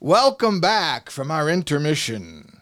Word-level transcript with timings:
Welcome 0.00 0.60
back 0.60 1.08
from 1.08 1.30
our 1.30 1.48
intermission. 1.48 2.60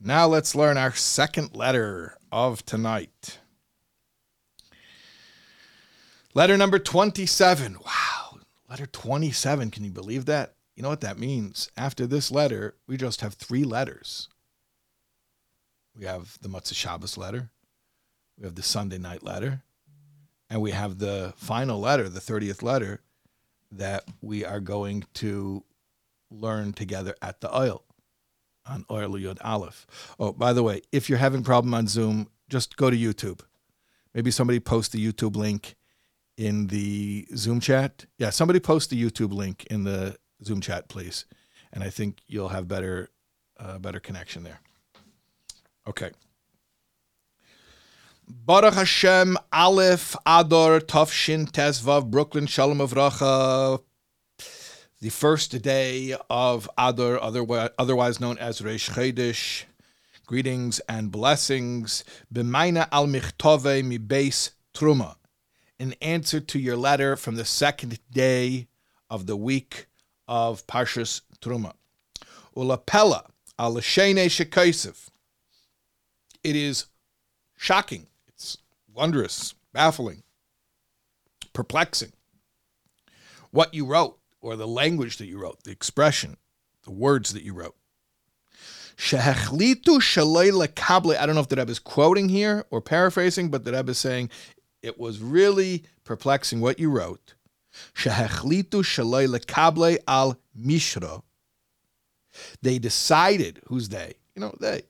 Now 0.00 0.28
let's 0.28 0.54
learn 0.54 0.76
our 0.78 0.92
second 0.94 1.56
letter 1.56 2.16
of 2.30 2.64
tonight. 2.64 3.38
Letter 6.32 6.56
number 6.56 6.78
27. 6.78 7.78
Wow, 7.84 8.38
letter 8.70 8.86
27. 8.86 9.72
Can 9.72 9.82
you 9.82 9.90
believe 9.90 10.26
that? 10.26 10.54
You 10.76 10.84
know 10.84 10.90
what 10.90 11.00
that 11.00 11.18
means? 11.18 11.68
After 11.76 12.06
this 12.06 12.30
letter, 12.30 12.76
we 12.86 12.96
just 12.96 13.20
have 13.20 13.34
three 13.34 13.64
letters. 13.64 14.28
We 15.98 16.04
have 16.04 16.38
the 16.40 16.48
Motzei 16.48 16.74
Shabbos 16.76 17.18
letter, 17.18 17.50
we 18.38 18.44
have 18.44 18.54
the 18.54 18.62
Sunday 18.62 18.98
night 18.98 19.24
letter, 19.24 19.62
and 20.48 20.60
we 20.60 20.70
have 20.70 20.98
the 20.98 21.34
final 21.36 21.80
letter, 21.80 22.08
the 22.08 22.20
30th 22.20 22.62
letter, 22.62 23.00
that 23.76 24.04
we 24.20 24.44
are 24.44 24.60
going 24.60 25.04
to 25.14 25.64
learn 26.30 26.72
together 26.72 27.14
at 27.22 27.40
the 27.40 27.56
oil 27.56 27.84
on 28.66 28.84
Oil 28.90 29.18
Yod 29.18 29.38
Aleph. 29.42 29.86
Oh, 30.18 30.32
by 30.32 30.52
the 30.52 30.62
way, 30.62 30.82
if 30.92 31.08
you're 31.08 31.18
having 31.18 31.42
problem 31.42 31.74
on 31.74 31.86
Zoom, 31.86 32.28
just 32.48 32.76
go 32.76 32.90
to 32.90 32.96
YouTube. 32.96 33.40
Maybe 34.14 34.30
somebody 34.30 34.60
post 34.60 34.92
the 34.92 35.04
YouTube 35.04 35.36
link 35.36 35.74
in 36.36 36.68
the 36.68 37.26
Zoom 37.36 37.60
chat. 37.60 38.06
Yeah, 38.18 38.30
somebody 38.30 38.60
post 38.60 38.90
the 38.90 39.02
YouTube 39.02 39.32
link 39.32 39.64
in 39.66 39.84
the 39.84 40.16
Zoom 40.42 40.60
chat, 40.60 40.88
please, 40.88 41.26
and 41.72 41.82
I 41.82 41.90
think 41.90 42.20
you'll 42.26 42.48
have 42.48 42.68
better 42.68 43.10
uh, 43.58 43.78
better 43.78 44.00
connection 44.00 44.42
there. 44.44 44.60
Okay. 45.86 46.10
Baruch 48.26 48.72
Hashem 48.72 49.36
Aleph 49.52 50.16
Ador 50.24 50.80
Tafshin 50.80 51.50
Tesvav 51.50 52.10
Brooklyn 52.10 52.46
Shalom 52.46 52.78
Avracha. 52.78 53.82
The 55.02 55.10
first 55.10 55.60
day 55.60 56.16
of 56.30 56.68
Ador, 56.78 57.18
otherwise 57.22 58.20
known 58.20 58.38
as 58.38 58.62
Reish 58.62 58.90
Chodesh. 58.90 59.64
Greetings 60.26 60.80
and 60.88 61.10
blessings. 61.10 62.02
B'mayna 62.32 62.88
al 62.90 63.06
michtove 63.08 63.84
mi 63.84 63.98
beis 63.98 64.52
truma. 64.72 65.16
In 65.78 65.94
answer 66.00 66.40
to 66.40 66.58
your 66.58 66.76
letter 66.76 67.16
from 67.16 67.34
the 67.34 67.44
second 67.44 67.98
day 68.10 68.68
of 69.10 69.26
the 69.26 69.36
week 69.36 69.86
of 70.26 70.66
Parshas 70.66 71.20
Truma. 71.42 71.74
Ulapella 72.56 73.26
al 73.58 73.74
shene. 73.74 75.10
It 76.42 76.56
is 76.56 76.86
shocking 77.56 78.06
wondrous, 78.94 79.54
baffling, 79.72 80.22
perplexing. 81.52 82.12
What 83.50 83.74
you 83.74 83.86
wrote, 83.86 84.18
or 84.40 84.56
the 84.56 84.66
language 84.66 85.18
that 85.18 85.26
you 85.26 85.38
wrote, 85.38 85.62
the 85.64 85.70
expression, 85.70 86.36
the 86.84 86.90
words 86.90 87.32
that 87.32 87.42
you 87.42 87.54
wrote. 87.54 87.76
I 88.96 89.22
don't 91.26 91.34
know 91.34 91.40
if 91.40 91.48
the 91.48 91.56
Rebbe 91.56 91.70
is 91.70 91.78
quoting 91.78 92.28
here 92.28 92.64
or 92.70 92.80
paraphrasing, 92.80 93.48
but 93.50 93.64
the 93.64 93.72
Rebbe 93.72 93.90
is 93.90 93.98
saying 93.98 94.30
it 94.82 94.98
was 94.98 95.20
really 95.20 95.84
perplexing 96.04 96.60
what 96.60 96.78
you 96.78 96.90
wrote. 96.90 97.34
Al 100.06 100.36
mishra. 100.54 101.22
They 102.62 102.78
decided, 102.78 103.60
who's 103.66 103.88
they? 103.88 104.14
You 104.34 104.40
know, 104.40 104.54
they. 104.60 104.82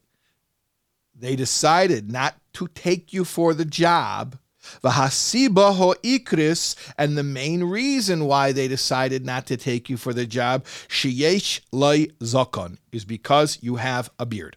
They 1.16 1.36
decided 1.36 2.10
not 2.10 2.34
to 2.54 2.68
take 2.68 3.12
you 3.12 3.24
for 3.24 3.54
the 3.54 3.64
job. 3.64 4.38
Vahasiba 4.82 5.94
ikris, 6.02 6.74
and 6.96 7.18
the 7.18 7.22
main 7.22 7.64
reason 7.64 8.24
why 8.24 8.52
they 8.52 8.66
decided 8.66 9.24
not 9.24 9.46
to 9.46 9.56
take 9.56 9.90
you 9.90 9.96
for 9.96 10.14
the 10.14 10.26
job, 10.26 10.64
sheyesh 10.88 11.60
loy 11.70 12.06
zakon, 12.20 12.78
is 12.90 13.04
because 13.04 13.58
you 13.60 13.76
have 13.76 14.10
a 14.18 14.24
beard. 14.24 14.56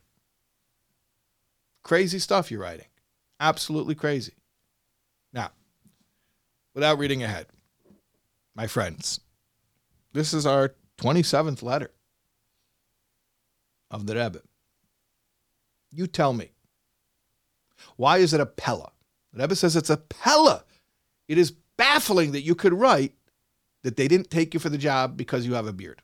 Crazy 1.83 2.19
stuff 2.19 2.49
you're 2.49 2.61
writing. 2.61 2.87
Absolutely 3.39 3.95
crazy. 3.95 4.33
Now, 5.33 5.51
without 6.73 6.97
reading 6.97 7.23
ahead, 7.23 7.47
my 8.55 8.67
friends, 8.67 9.19
this 10.13 10.33
is 10.33 10.45
our 10.45 10.73
27th 10.99 11.61
letter 11.61 11.91
of 13.91 14.07
the 14.07 14.15
Rebbe. 14.15 14.41
You 15.91 16.07
tell 16.07 16.33
me, 16.33 16.51
why 17.95 18.17
is 18.17 18.33
it 18.33 18.41
a 18.41 18.45
Pella? 18.45 18.91
The 19.33 19.41
Rebbe 19.41 19.55
says 19.55 19.75
it's 19.75 19.89
a 19.89 19.97
Pella. 19.97 20.63
It 21.27 21.37
is 21.37 21.53
baffling 21.77 22.31
that 22.31 22.41
you 22.41 22.55
could 22.55 22.73
write 22.73 23.13
that 23.83 23.95
they 23.95 24.07
didn't 24.07 24.29
take 24.29 24.53
you 24.53 24.59
for 24.59 24.69
the 24.69 24.77
job 24.77 25.15
because 25.15 25.45
you 25.45 25.53
have 25.53 25.67
a 25.67 25.73
beard. 25.73 26.01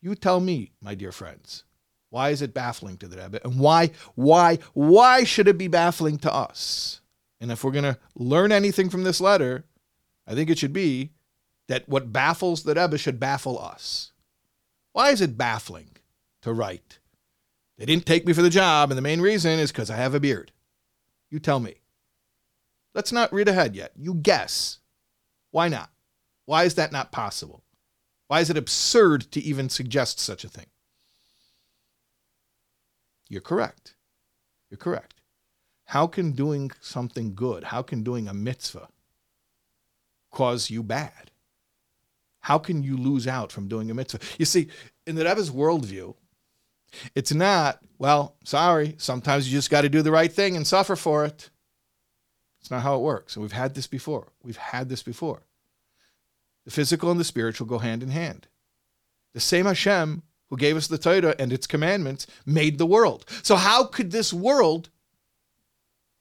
You 0.00 0.14
tell 0.14 0.40
me, 0.40 0.72
my 0.80 0.94
dear 0.94 1.12
friends, 1.12 1.64
why 2.10 2.30
is 2.30 2.42
it 2.42 2.54
baffling 2.54 2.96
to 2.98 3.08
the 3.08 3.16
Rebbe? 3.16 3.40
And 3.44 3.58
why, 3.58 3.90
why, 4.14 4.58
why 4.74 5.24
should 5.24 5.48
it 5.48 5.56
be 5.56 5.68
baffling 5.68 6.18
to 6.18 6.32
us? 6.32 7.00
And 7.40 7.50
if 7.50 7.64
we're 7.64 7.70
going 7.70 7.84
to 7.84 7.98
learn 8.14 8.52
anything 8.52 8.90
from 8.90 9.04
this 9.04 9.20
letter, 9.20 9.64
I 10.26 10.34
think 10.34 10.50
it 10.50 10.58
should 10.58 10.72
be 10.72 11.12
that 11.68 11.88
what 11.88 12.12
baffles 12.12 12.64
the 12.64 12.74
Rebbe 12.74 12.98
should 12.98 13.18
baffle 13.18 13.58
us. 13.58 14.12
Why 14.92 15.10
is 15.10 15.20
it 15.20 15.38
baffling 15.38 15.90
to 16.42 16.52
write? 16.52 16.98
They 17.78 17.86
didn't 17.86 18.06
take 18.06 18.26
me 18.26 18.32
for 18.32 18.42
the 18.42 18.50
job, 18.50 18.90
and 18.90 18.98
the 18.98 19.02
main 19.02 19.20
reason 19.20 19.58
is 19.58 19.72
because 19.72 19.90
I 19.90 19.96
have 19.96 20.14
a 20.14 20.20
beard. 20.20 20.52
You 21.32 21.40
tell 21.40 21.60
me. 21.60 21.76
Let's 22.94 23.10
not 23.10 23.32
read 23.32 23.48
ahead 23.48 23.74
yet. 23.74 23.92
You 23.96 24.12
guess. 24.12 24.80
Why 25.50 25.68
not? 25.68 25.90
Why 26.44 26.64
is 26.64 26.74
that 26.74 26.92
not 26.92 27.10
possible? 27.10 27.62
Why 28.28 28.40
is 28.40 28.50
it 28.50 28.58
absurd 28.58 29.32
to 29.32 29.40
even 29.40 29.70
suggest 29.70 30.20
such 30.20 30.44
a 30.44 30.48
thing? 30.48 30.66
You're 33.30 33.40
correct. 33.40 33.94
You're 34.68 34.76
correct. 34.76 35.22
How 35.86 36.06
can 36.06 36.32
doing 36.32 36.70
something 36.80 37.34
good, 37.34 37.64
how 37.64 37.80
can 37.80 38.02
doing 38.02 38.28
a 38.28 38.34
mitzvah 38.34 38.88
cause 40.30 40.68
you 40.68 40.82
bad? 40.82 41.30
How 42.40 42.58
can 42.58 42.82
you 42.82 42.96
lose 42.96 43.26
out 43.26 43.52
from 43.52 43.68
doing 43.68 43.90
a 43.90 43.94
mitzvah? 43.94 44.20
You 44.38 44.44
see, 44.44 44.68
in 45.06 45.14
the 45.14 45.24
Rebbe's 45.24 45.50
worldview, 45.50 46.14
it's 47.14 47.32
not, 47.32 47.80
well, 47.98 48.36
sorry, 48.44 48.94
sometimes 48.98 49.48
you 49.48 49.58
just 49.58 49.70
got 49.70 49.82
to 49.82 49.88
do 49.88 50.02
the 50.02 50.12
right 50.12 50.32
thing 50.32 50.56
and 50.56 50.66
suffer 50.66 50.96
for 50.96 51.24
it. 51.24 51.50
It's 52.60 52.70
not 52.70 52.82
how 52.82 52.96
it 52.96 53.02
works. 53.02 53.34
And 53.34 53.42
we've 53.42 53.52
had 53.52 53.74
this 53.74 53.86
before. 53.86 54.28
We've 54.42 54.56
had 54.56 54.88
this 54.88 55.02
before. 55.02 55.42
The 56.64 56.70
physical 56.70 57.10
and 57.10 57.18
the 57.18 57.24
spiritual 57.24 57.66
go 57.66 57.78
hand 57.78 58.02
in 58.02 58.10
hand. 58.10 58.46
The 59.34 59.40
same 59.40 59.66
Hashem 59.66 60.22
who 60.48 60.56
gave 60.56 60.76
us 60.76 60.86
the 60.86 60.98
Torah 60.98 61.34
and 61.38 61.52
its 61.52 61.66
commandments 61.66 62.26
made 62.44 62.78
the 62.78 62.86
world. 62.86 63.24
So, 63.42 63.56
how 63.56 63.84
could 63.84 64.10
this 64.10 64.32
world 64.32 64.90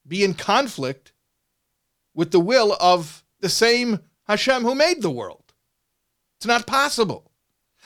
be 0.07 0.23
in 0.23 0.33
conflict 0.33 1.11
with 2.13 2.31
the 2.31 2.39
will 2.39 2.75
of 2.79 3.23
the 3.41 3.49
same 3.49 3.99
Hashem 4.27 4.63
who 4.63 4.73
made 4.73 5.01
the 5.01 5.11
world? 5.11 5.53
It's 6.37 6.45
not 6.45 6.65
possible. 6.65 7.30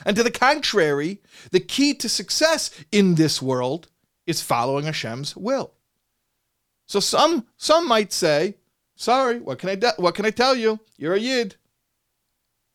And 0.04 0.16
to 0.16 0.22
the 0.22 0.30
contrary, 0.30 1.22
the 1.50 1.60
key 1.60 1.94
to 1.94 2.08
success 2.08 2.70
in 2.92 3.14
this 3.14 3.40
world 3.40 3.88
is 4.26 4.42
following 4.42 4.84
Hashem's 4.84 5.36
will. 5.36 5.72
So 6.86 7.00
some 7.00 7.46
some 7.56 7.88
might 7.88 8.12
say, 8.12 8.56
"Sorry, 8.94 9.40
what 9.40 9.58
can 9.58 9.70
I 9.70 9.92
what 9.96 10.14
can 10.14 10.26
I 10.26 10.30
tell 10.30 10.54
you? 10.54 10.80
You're 10.96 11.14
a 11.14 11.20
yid. 11.20 11.56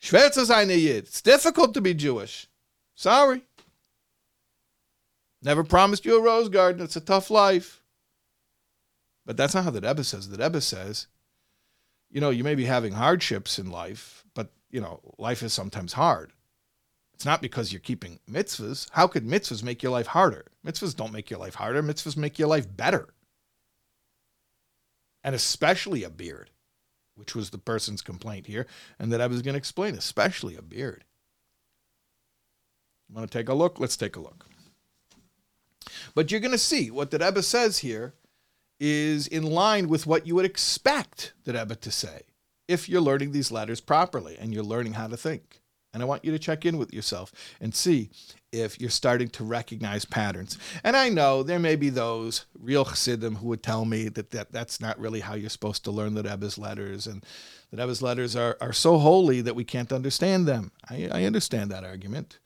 Schwerzer 0.01 0.45
sein 0.45 0.69
a 0.71 0.73
yid. 0.73 1.05
It's 1.05 1.21
difficult 1.21 1.73
to 1.75 1.81
be 1.81 1.93
Jewish. 1.93 2.47
Sorry. 2.95 3.43
Never 5.43 5.63
promised 5.63 6.05
you 6.05 6.17
a 6.17 6.21
rose 6.21 6.49
garden. 6.49 6.83
It's 6.83 6.95
a 6.95 7.01
tough 7.01 7.29
life." 7.29 7.81
But 9.25 9.37
that's 9.37 9.53
not 9.53 9.63
how 9.63 9.69
the 9.69 9.81
Rebbe 9.81 10.03
says. 10.03 10.29
The 10.29 10.43
Rebbe 10.43 10.59
says, 10.61 11.07
you 12.09 12.19
know, 12.19 12.31
you 12.31 12.43
may 12.43 12.55
be 12.55 12.65
having 12.65 12.93
hardships 12.93 13.59
in 13.59 13.69
life, 13.71 14.25
but 14.33 14.51
you 14.69 14.81
know, 14.81 14.99
life 15.17 15.43
is 15.43 15.53
sometimes 15.53 15.93
hard. 15.93 16.33
It's 17.21 17.25
not 17.27 17.43
because 17.43 17.71
you're 17.71 17.79
keeping 17.79 18.17
mitzvahs. 18.27 18.87
How 18.93 19.05
could 19.05 19.27
mitzvahs 19.27 19.61
make 19.61 19.83
your 19.83 19.91
life 19.91 20.07
harder? 20.07 20.47
Mitzvahs 20.65 20.95
don't 20.95 21.13
make 21.13 21.29
your 21.29 21.39
life 21.39 21.53
harder. 21.53 21.83
Mitzvahs 21.83 22.17
make 22.17 22.39
your 22.39 22.47
life 22.47 22.65
better. 22.75 23.09
And 25.23 25.35
especially 25.35 26.03
a 26.03 26.09
beard, 26.09 26.49
which 27.13 27.35
was 27.35 27.51
the 27.51 27.59
person's 27.59 28.01
complaint 28.01 28.47
here, 28.47 28.65
and 28.97 29.13
that 29.13 29.21
I 29.21 29.27
was 29.27 29.43
going 29.43 29.53
to 29.53 29.59
explain, 29.59 29.93
especially 29.93 30.55
a 30.55 30.63
beard. 30.63 31.03
Want 33.07 33.29
to 33.29 33.37
take 33.37 33.49
a 33.49 33.53
look? 33.53 33.79
Let's 33.79 33.97
take 33.97 34.15
a 34.15 34.19
look. 34.19 34.47
But 36.15 36.31
you're 36.31 36.39
going 36.39 36.53
to 36.53 36.57
see 36.57 36.89
what 36.89 37.11
the 37.11 37.19
Rebbe 37.19 37.43
says 37.43 37.77
here 37.77 38.15
is 38.79 39.27
in 39.27 39.43
line 39.43 39.89
with 39.89 40.07
what 40.07 40.25
you 40.25 40.33
would 40.33 40.45
expect 40.45 41.33
the 41.43 41.53
Rebbe 41.53 41.75
to 41.75 41.91
say 41.91 42.23
if 42.67 42.89
you're 42.89 42.99
learning 42.99 43.31
these 43.31 43.51
letters 43.51 43.79
properly 43.79 44.39
and 44.39 44.51
you're 44.51 44.63
learning 44.63 44.93
how 44.93 45.05
to 45.05 45.17
think. 45.17 45.60
And 45.93 46.01
I 46.01 46.05
want 46.05 46.23
you 46.23 46.31
to 46.31 46.39
check 46.39 46.65
in 46.65 46.77
with 46.77 46.93
yourself 46.93 47.33
and 47.59 47.75
see 47.75 48.09
if 48.51 48.79
you're 48.79 48.89
starting 48.89 49.29
to 49.29 49.43
recognize 49.43 50.05
patterns. 50.05 50.57
And 50.83 50.95
I 50.95 51.09
know 51.09 51.43
there 51.43 51.59
may 51.59 51.75
be 51.75 51.89
those 51.89 52.45
real 52.57 52.85
Chassidim 52.85 53.35
who 53.35 53.47
would 53.47 53.63
tell 53.63 53.85
me 53.85 54.09
that, 54.09 54.31
that 54.31 54.51
that's 54.51 54.79
not 54.79 54.99
really 54.99 55.19
how 55.21 55.35
you're 55.35 55.49
supposed 55.49 55.83
to 55.85 55.91
learn 55.91 56.13
the 56.13 56.23
Rebbe's 56.23 56.57
letters, 56.57 57.07
and 57.07 57.25
the 57.71 57.77
Rebbe's 57.77 58.01
letters 58.01 58.35
are, 58.35 58.57
are 58.61 58.73
so 58.73 58.97
holy 58.97 59.41
that 59.41 59.55
we 59.55 59.63
can't 59.63 59.91
understand 59.91 60.47
them. 60.47 60.71
I, 60.89 61.09
I 61.11 61.23
understand 61.25 61.71
that 61.71 61.83
argument. 61.83 62.39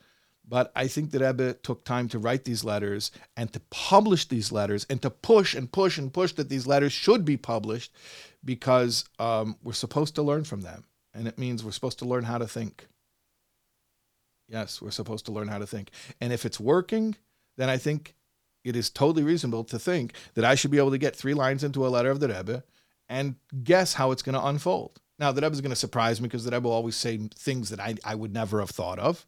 But 0.48 0.72
I 0.76 0.88
think 0.88 1.10
that 1.12 1.22
Rebbe 1.22 1.56
took 1.56 1.84
time 1.86 2.08
to 2.10 2.20
write 2.20 2.44
these 2.44 2.64
letters 2.64 3.12
and 3.36 3.52
to 3.54 3.60
publish 3.72 4.28
these 4.28 4.52
letters 4.52 4.86
and 4.90 5.02
to 5.02 5.10
push 5.10 5.56
and 5.56 5.72
push 5.72 5.98
and 5.98 6.14
push 6.14 6.34
that 6.34 6.50
these 6.50 6.68
letters 6.68 6.94
should 6.94 7.26
be 7.26 7.38
published 7.38 7.92
because 8.44 9.06
um, 9.18 9.58
we're 9.64 9.74
supposed 9.74 10.14
to 10.16 10.22
learn 10.22 10.44
from 10.44 10.62
them. 10.62 10.84
And 11.16 11.28
it 11.28 11.40
means 11.40 11.64
we're 11.64 11.72
supposed 11.72 12.00
to 12.00 12.06
learn 12.06 12.26
how 12.26 12.38
to 12.38 12.48
think. 12.48 12.88
Yes, 14.48 14.82
we're 14.82 14.92
supposed 14.92 15.26
to 15.26 15.32
learn 15.32 15.48
how 15.48 15.58
to 15.58 15.68
think. 15.68 15.92
And 16.22 16.32
if 16.32 16.46
it's 16.46 16.60
working, 16.60 17.16
then 17.58 17.70
I 17.70 17.78
think 17.78 18.16
it 18.64 18.76
is 18.76 18.90
totally 18.90 19.24
reasonable 19.24 19.64
to 19.66 19.80
think 19.80 20.14
that 20.34 20.46
I 20.46 20.56
should 20.56 20.72
be 20.72 20.78
able 20.78 20.92
to 20.92 20.98
get 20.98 21.16
three 21.16 21.34
lines 21.34 21.64
into 21.64 21.86
a 21.86 21.90
letter 21.90 22.12
of 22.12 22.20
the 22.20 22.28
Rebbe 22.28 22.64
and 23.08 23.36
guess 23.64 23.94
how 23.94 24.12
it's 24.12 24.24
going 24.24 24.36
to 24.36 24.46
unfold. 24.46 25.00
Now, 25.18 25.32
the 25.32 25.42
Rebbe 25.42 25.54
is 25.54 25.62
going 25.62 25.72
to 25.72 25.76
surprise 25.76 26.20
me 26.20 26.28
because 26.28 26.44
the 26.44 26.52
Rebbe 26.52 26.68
will 26.68 26.76
always 26.76 26.96
say 26.96 27.18
things 27.36 27.70
that 27.70 27.80
I, 27.80 27.96
I 28.04 28.16
would 28.16 28.34
never 28.34 28.60
have 28.60 28.72
thought 28.72 29.00
of. 29.00 29.26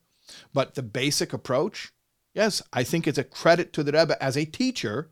But 0.54 0.76
the 0.76 0.84
basic 0.84 1.34
approach, 1.34 1.94
yes, 2.34 2.62
I 2.74 2.84
think 2.84 3.08
it's 3.08 3.18
a 3.18 3.24
credit 3.24 3.72
to 3.74 3.84
the 3.84 3.94
Rebbe 3.94 4.22
as 4.22 4.36
a 4.36 4.46
teacher 4.46 5.10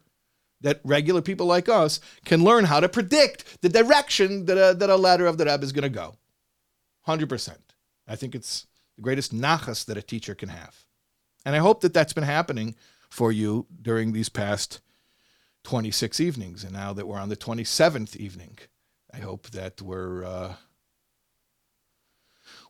that 0.61 0.81
regular 0.83 1.21
people 1.21 1.45
like 1.45 1.69
us 1.69 1.99
can 2.25 2.43
learn 2.43 2.65
how 2.65 2.79
to 2.79 2.89
predict 2.89 3.61
the 3.61 3.69
direction 3.69 4.45
that 4.45 4.57
a, 4.57 4.73
that 4.73 4.89
a 4.89 4.95
letter 4.95 5.27
of 5.27 5.37
the 5.37 5.45
Rebbe 5.45 5.63
is 5.63 5.71
going 5.71 5.83
to 5.83 5.89
go. 5.89 6.15
100%. 7.07 7.57
I 8.07 8.15
think 8.15 8.35
it's 8.35 8.67
the 8.95 9.01
greatest 9.01 9.33
nachas 9.33 9.85
that 9.85 9.97
a 9.97 10.01
teacher 10.01 10.35
can 10.35 10.49
have. 10.49 10.85
And 11.45 11.55
I 11.55 11.59
hope 11.59 11.81
that 11.81 11.93
that's 11.93 12.13
been 12.13 12.23
happening 12.23 12.75
for 13.09 13.31
you 13.31 13.67
during 13.81 14.11
these 14.11 14.29
past 14.29 14.81
26 15.63 16.19
evenings. 16.19 16.63
And 16.63 16.73
now 16.73 16.93
that 16.93 17.07
we're 17.07 17.19
on 17.19 17.29
the 17.29 17.37
27th 17.37 18.15
evening, 18.15 18.57
I 19.13 19.17
hope 19.17 19.49
that 19.51 19.81
we're 19.81 20.23
uh, 20.23 20.55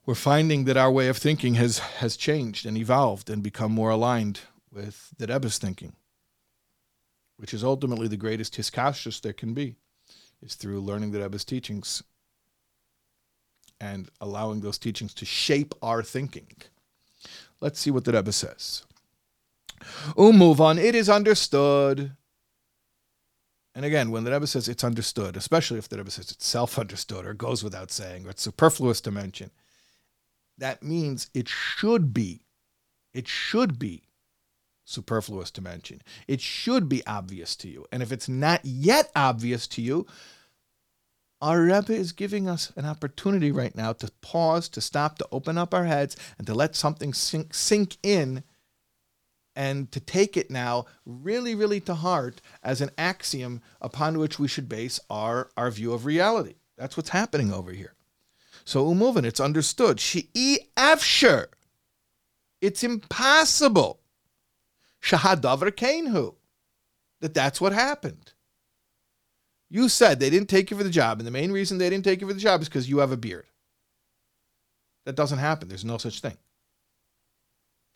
we're 0.06 0.16
finding 0.16 0.66
that 0.66 0.78
our 0.78 0.92
way 0.92 1.08
of 1.08 1.18
thinking 1.18 1.56
has 1.56 1.80
has 1.80 2.18
changed 2.18 2.66
and 2.66 2.78
evolved 2.78 3.30
and 3.30 3.42
become 3.42 3.72
more 3.72 3.90
aligned 3.90 4.42
with 4.72 5.14
the 5.18 5.26
Rebbe's 5.28 5.58
thinking, 5.58 5.96
which 7.38 7.54
is 7.54 7.64
ultimately 7.64 8.08
the 8.08 8.18
greatest 8.18 8.56
hiskashrus 8.56 9.22
there 9.22 9.34
can 9.34 9.54
be, 9.54 9.78
is 10.42 10.56
through 10.56 10.82
learning 10.82 11.12
the 11.12 11.22
Rebbe's 11.22 11.46
teachings 11.46 12.04
and 13.80 14.10
allowing 14.22 14.62
those 14.62 14.78
teachings 14.78 15.14
to 15.16 15.26
shape 15.26 15.74
our 15.82 16.02
thinking. 16.04 16.48
Let's 17.62 17.80
see 17.80 17.92
what 17.92 18.06
the 18.06 18.14
Rebbe 18.14 18.32
says. 18.32 18.84
move 20.34 20.62
on. 20.62 20.78
It 20.78 20.96
is 20.96 21.10
understood. 21.10 22.12
And 23.74 23.84
again, 23.84 24.12
when 24.12 24.24
the 24.24 24.32
Rebbe 24.32 24.48
says 24.48 24.70
it's 24.70 24.84
understood, 24.84 25.36
especially 25.36 25.80
if 25.80 25.90
the 25.90 25.98
Rebbe 25.98 26.12
says 26.12 26.32
it's 26.32 26.46
self-understood 26.46 27.26
or 27.26 27.34
goes 27.34 27.64
without 27.64 27.92
saying 27.92 28.26
or 28.26 28.30
it's 28.30 28.42
superfluous 28.42 29.02
to 29.02 29.12
mention, 29.12 29.52
that 30.58 30.82
means 30.82 31.30
it 31.34 31.50
should 31.50 32.14
be, 32.14 32.42
it 33.14 33.28
should 33.28 33.78
be 33.78 34.04
superfluous 34.86 35.52
to 35.52 35.62
mention. 35.62 36.02
It 36.28 36.40
should 36.40 36.88
be 36.88 37.06
obvious 37.06 37.56
to 37.58 37.68
you. 37.68 37.86
And 37.92 38.02
if 38.02 38.12
it's 38.12 38.30
not 38.30 38.64
yet 38.64 39.12
obvious 39.16 39.68
to 39.70 39.82
you, 39.82 40.06
our 41.46 41.62
Rebbe 41.62 41.94
is 41.94 42.12
giving 42.12 42.50
us 42.50 42.74
an 42.76 42.86
opportunity 42.86 43.52
right 43.52 43.76
now 43.76 43.94
to 43.94 44.12
pause, 44.22 44.68
to 44.70 44.82
stop, 44.82 45.20
to 45.20 45.28
open 45.32 45.60
up 45.60 45.76
our 45.76 45.86
heads, 45.86 46.18
and 46.40 46.48
to 46.48 46.56
let 46.56 46.76
something 46.76 47.14
sink, 47.14 47.54
sink 47.54 47.98
in 48.02 48.44
and 49.56 49.92
to 49.92 50.00
take 50.00 50.36
it 50.36 50.50
now 50.50 50.88
really, 51.06 51.54
really 51.54 51.80
to 51.82 51.94
heart 51.94 52.42
as 52.64 52.82
an 52.82 52.90
axiom 52.98 53.62
upon 53.80 54.18
which 54.18 54.40
we 54.40 54.48
should 54.48 54.68
base 54.68 55.00
our, 55.08 55.52
our 55.56 55.70
view 55.70 55.94
of 55.94 56.04
reality. 56.06 56.56
That's 56.80 56.98
what's 56.98 57.10
happening 57.10 57.54
over 57.54 57.72
here. 57.72 57.94
So 58.64 58.92
umuvin, 58.92 59.24
it's 59.24 59.40
understood. 59.40 60.00
She'i 60.00 60.58
afsher. 60.76 61.46
It's 62.60 62.84
impossible. 62.84 64.00
Shahadavar 65.00 65.70
kainhu. 65.72 66.34
That 67.22 67.36
that's 67.36 67.62
what 67.62 67.72
happened. 67.72 68.34
You 69.70 69.90
said 69.90 70.20
they 70.20 70.30
didn't 70.30 70.50
take 70.50 70.72
you 70.72 70.78
for 70.78 70.84
the 70.84 70.90
job, 70.90 71.20
and 71.20 71.28
the 71.28 71.32
main 71.32 71.52
reason 71.52 71.78
they 71.78 71.90
didn't 71.90 72.06
take 72.06 72.22
you 72.22 72.28
for 72.28 72.34
the 72.34 72.40
job 72.40 72.62
is 72.62 72.70
because 72.70 72.90
you 72.90 73.00
have 73.00 73.12
a 73.12 73.18
beard. 73.18 73.48
That 75.06 75.16
doesn't 75.16 75.40
happen. 75.40 75.68
There's 75.68 75.86
no 75.86 75.98
such 75.98 76.20
thing. 76.20 76.38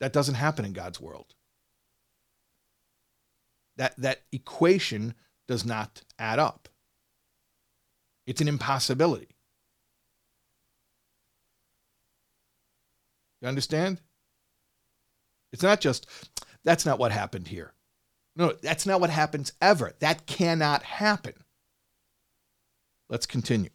That 0.00 0.12
doesn't 0.12 0.34
happen 0.34 0.64
in 0.64 0.72
God's 0.72 1.00
world. 1.00 1.34
That 3.76 3.94
that 3.98 4.22
equation 4.32 5.14
does 5.46 5.64
not 5.64 6.02
add 6.18 6.38
up. 6.38 6.68
It's 8.26 8.40
an 8.40 8.48
impossibility. 8.48 9.36
You 13.40 13.48
understand? 13.48 14.00
It's 15.52 15.62
not 15.62 15.80
just, 15.80 16.06
that's 16.62 16.86
not 16.86 16.98
what 16.98 17.10
happened 17.10 17.48
here. 17.48 17.72
No, 18.36 18.52
that's 18.52 18.86
not 18.86 19.00
what 19.00 19.10
happens 19.10 19.52
ever. 19.60 19.92
That 20.00 20.26
cannot 20.26 20.82
happen. 20.82 21.34
Let's 23.10 23.26
continue. 23.26 23.70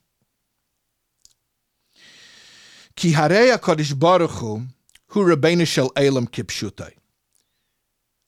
Ki 2.95 3.11
HaKadosh 3.11 3.99
Baruch 3.99 4.31
Hu, 4.31 4.63
hu 5.07 5.25
Rabbeinu 5.25 5.67
Shel 5.67 5.91
Elam 5.97 6.25
kipshutai. 6.27 6.93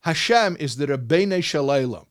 Hashem 0.01 0.57
is 0.59 0.75
the 0.75 0.87
Rabbeinu 0.87 1.41
Shel 1.41 1.71
Elam. 1.71 2.05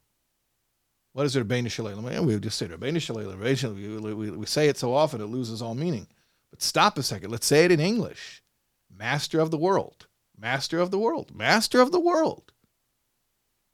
What 1.13 1.27
is 1.27 1.37
Rabbeinu 1.37 1.71
Shel 1.71 1.89
Elam? 1.89 2.27
We 2.27 2.39
just 2.41 2.57
say 2.57 2.67
Rabbeinu 2.67 3.01
Shel 3.01 3.21
Elam. 3.21 4.39
We, 4.39 4.47
say 4.47 4.69
it 4.69 4.79
so 4.79 4.95
often 4.95 5.21
it 5.21 5.27
loses 5.27 5.61
all 5.61 5.75
meaning. 5.75 6.07
But 6.51 6.63
stop 6.63 6.97
a 6.97 7.03
second. 7.03 7.31
Let's 7.31 7.47
say 7.47 7.67
it 7.67 7.73
in 7.73 7.81
English 7.81 8.43
master 8.99 9.41
of 9.41 9.51
the 9.51 9.59
world, 9.59 10.07
master 10.39 10.79
of 10.79 10.91
the 10.91 10.99
world, 10.99 11.37
master 11.37 11.83
of 11.83 11.93
the 11.93 12.01
world. 12.01 12.51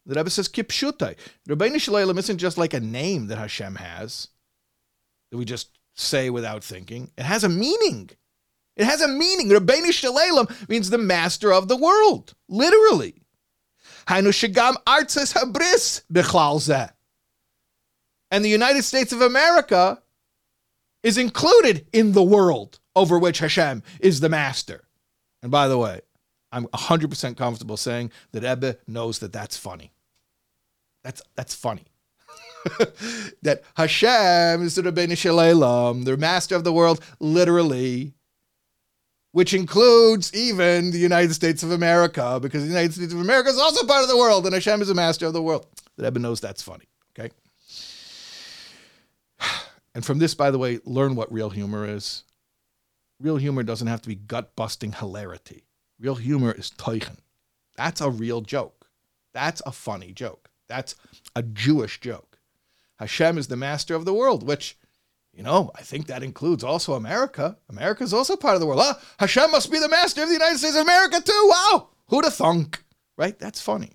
The 0.05 0.17
Rebbe 0.17 0.31
says 0.31 0.49
Kipshutai. 0.49 1.15
Rabbeinu 1.49 1.81
Shalom 1.81 2.19
isn't 2.19 2.39
just 2.39 2.59
like 2.59 2.75
a 2.75 2.81
name 2.81 3.29
that 3.29 3.39
Hashem 3.39 3.77
has 3.77 4.27
that 5.33 5.39
we 5.39 5.45
just 5.47 5.71
say 5.95 6.31
without 6.31 6.63
thinking. 6.63 7.11
It 7.17 7.25
has 7.25 7.43
a 7.43 7.49
meaning. 7.49 8.11
It 8.77 8.85
has 8.85 9.01
a 9.01 9.09
meaning. 9.09 9.49
Rabbeinu 9.49 9.91
Shalom 9.91 10.47
means 10.69 10.91
the 10.91 10.99
master 10.99 11.53
of 11.53 11.69
the 11.69 11.77
world, 11.77 12.35
literally. 12.49 13.23
Habris 14.07 16.03
And 18.31 18.45
the 18.45 18.49
United 18.49 18.83
States 18.83 19.13
of 19.13 19.23
America 19.23 20.03
is 21.03 21.17
included 21.17 21.87
in 21.95 22.13
the 22.13 22.23
world 22.23 22.79
over 22.95 23.19
which 23.19 23.39
Hashem 23.39 23.83
is 24.01 24.21
the 24.21 24.29
master. 24.29 24.87
And 25.43 25.51
by 25.51 25.67
the 25.67 25.79
way, 25.79 26.03
I'm 26.53 26.67
100% 26.67 27.39
comfortable 27.39 27.79
saying 27.79 28.13
that 28.33 28.43
Rebbe 28.43 28.77
knows 28.87 29.21
that 29.21 29.33
that's 29.33 29.57
funny. 29.57 29.93
That's 31.03 31.23
that's 31.35 31.55
funny. 31.55 31.87
that 33.43 33.63
Hashem 33.75 34.63
is 34.63 34.75
the 34.75 34.83
Rabbeinu 34.83 35.17
Shalom, 35.17 36.05
the 36.05 36.17
master 36.17 36.55
of 36.55 36.65
the 36.65 36.73
world, 36.73 37.01
literally, 37.21 38.15
which 39.33 39.55
includes 39.55 40.33
even 40.35 40.91
the 40.91 40.99
United 40.99 41.35
States 41.35 41.63
of 41.63 41.71
America, 41.71 42.39
because 42.41 42.63
the 42.63 42.69
United 42.69 42.95
States 42.95 43.13
of 43.13 43.21
America 43.21 43.49
is 43.49 43.59
also 43.59 43.87
part 43.87 44.03
of 44.03 44.09
the 44.09 44.17
world, 44.17 44.45
and 44.47 44.55
Hashem 44.55 44.83
is 44.83 44.89
the 44.89 44.95
master 44.95 45.27
of 45.27 45.33
the 45.33 45.43
world. 45.43 45.67
That 45.97 46.05
Rebbe 46.05 46.21
knows 46.21 46.41
that's 46.41 46.63
funny. 46.63 46.87
Okay. 47.19 47.31
And 49.95 50.03
from 50.03 50.19
this, 50.19 50.35
by 50.35 50.51
the 50.51 50.57
way, 50.57 50.81
learn 50.87 51.17
what 51.17 51.31
real 51.31 51.51
humor 51.51 51.87
is. 51.87 52.25
Real 53.21 53.37
humor 53.37 53.63
doesn't 53.63 53.89
have 53.89 54.01
to 54.01 54.09
be 54.09 54.15
gut 54.15 54.57
busting 54.57 54.93
hilarity. 54.93 55.65
Real 56.01 56.15
humor 56.15 56.53
is 56.53 56.71
teichen. 56.71 57.19
That's 57.77 58.01
a 58.01 58.09
real 58.09 58.41
joke. 58.41 58.89
That's 59.35 59.61
a 59.67 59.73
funny 59.73 60.13
joke. 60.13 60.49
That's 60.67 60.95
a 61.37 61.43
Jewish 61.43 62.01
joke. 62.01 62.32
Hashem 63.03 63.37
is 63.37 63.49
the 63.49 63.57
master 63.57 63.97
of 63.97 64.05
the 64.05 64.15
world, 64.15 64.47
which, 64.47 64.79
you 65.33 65.43
know, 65.43 65.73
I 65.75 65.83
think 65.83 66.07
that 66.07 66.23
includes 66.23 66.63
also 66.63 66.95
America. 66.95 67.57
America 67.69 68.05
is 68.05 68.15
also 68.15 68.37
part 68.37 68.55
of 68.55 68.61
the 68.61 68.67
world. 68.67 68.81
Ah, 68.81 69.01
Hashem 69.19 69.51
must 69.51 69.73
be 69.73 69.81
the 69.81 69.89
master 69.89 70.23
of 70.23 70.29
the 70.29 70.35
United 70.35 70.59
States 70.59 70.77
of 70.77 70.83
America 70.83 71.21
too. 71.21 71.49
Wow. 71.51 71.89
Who'da 72.11 72.31
thunk? 72.31 72.85
Right? 73.17 73.37
That's 73.39 73.61
funny. 73.61 73.91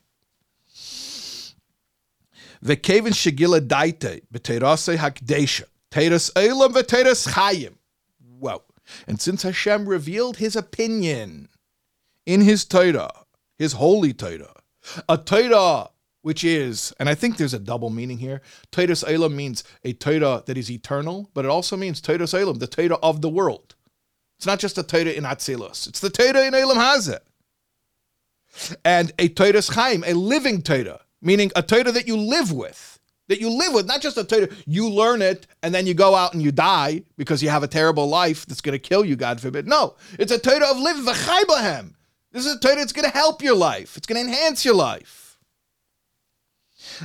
Vekevin 2.65 3.13
shigila 3.13 3.61
daite 3.61 4.23
b'teirase 4.33 4.97
hakdesha 4.97 5.63
teiras 5.89 6.29
elam 6.35 6.73
v'teiras 6.73 7.29
chayim. 7.29 7.75
Wow. 8.39 8.63
And 9.07 9.21
since 9.21 9.43
Hashem 9.43 9.87
revealed 9.87 10.37
his 10.37 10.57
opinion 10.57 11.47
in 12.25 12.41
his 12.41 12.65
Torah, 12.65 13.23
his 13.57 13.73
holy 13.73 14.11
Torah, 14.13 14.55
a 15.07 15.17
Torah 15.17 15.91
which 16.27 16.43
is, 16.43 16.93
and 16.99 17.07
I 17.07 17.15
think 17.15 17.37
there's 17.37 17.53
a 17.53 17.59
double 17.59 17.89
meaning 17.89 18.17
here. 18.17 18.41
Torah 18.69 18.97
Elam 19.07 19.33
means 19.33 19.63
a 19.85 19.93
Torah 19.93 20.43
that 20.45 20.57
is 20.57 20.69
eternal, 20.69 21.29
but 21.33 21.45
it 21.45 21.47
also 21.49 21.77
means 21.77 22.01
Torah 22.01 22.27
Elam, 22.33 22.57
the 22.57 22.67
Torah 22.67 22.97
of 23.01 23.21
the 23.21 23.29
world. 23.29 23.75
It's 24.37 24.45
not 24.45 24.59
just 24.59 24.77
a 24.77 24.83
Torah 24.83 25.11
in 25.11 25.23
Atzilus. 25.23 25.87
It's 25.87 26.01
the 26.01 26.09
Torah 26.09 26.45
in 26.45 26.53
Elam 26.53 26.77
Hazeh. 26.77 27.19
And 28.83 29.13
a 29.17 29.29
Torah's 29.29 29.69
Chaim, 29.69 30.03
a 30.05 30.13
living 30.13 30.61
Torah, 30.61 30.99
meaning 31.21 31.49
a 31.55 31.63
Torah 31.63 31.93
that 31.93 32.09
you 32.09 32.17
live 32.17 32.51
with, 32.51 32.99
that 33.29 33.39
you 33.39 33.49
live 33.49 33.73
with, 33.73 33.85
not 33.87 34.01
just 34.01 34.17
a 34.17 34.25
Torah, 34.25 34.49
you 34.65 34.89
learn 34.89 35.21
it 35.21 35.47
and 35.63 35.73
then 35.73 35.87
you 35.87 35.93
go 35.93 36.13
out 36.13 36.33
and 36.33 36.43
you 36.43 36.51
die 36.51 37.03
because 37.15 37.41
you 37.41 37.47
have 37.47 37.63
a 37.63 37.69
terrible 37.69 38.09
life 38.09 38.45
that's 38.45 38.59
going 38.59 38.73
to 38.77 38.79
kill 38.79 39.05
you, 39.05 39.15
God 39.15 39.39
forbid. 39.39 39.65
No, 39.65 39.95
it's 40.19 40.33
a 40.33 40.39
Torah 40.39 40.71
of 40.71 40.77
living, 40.77 41.05
This 41.05 42.45
is 42.45 42.53
a 42.53 42.59
Torah 42.59 42.75
that's 42.75 42.91
going 42.91 43.09
to 43.09 43.17
help 43.17 43.41
your 43.41 43.55
life. 43.55 43.95
It's 43.95 44.07
going 44.07 44.21
to 44.21 44.29
enhance 44.29 44.65
your 44.65 44.75
life. 44.75 45.26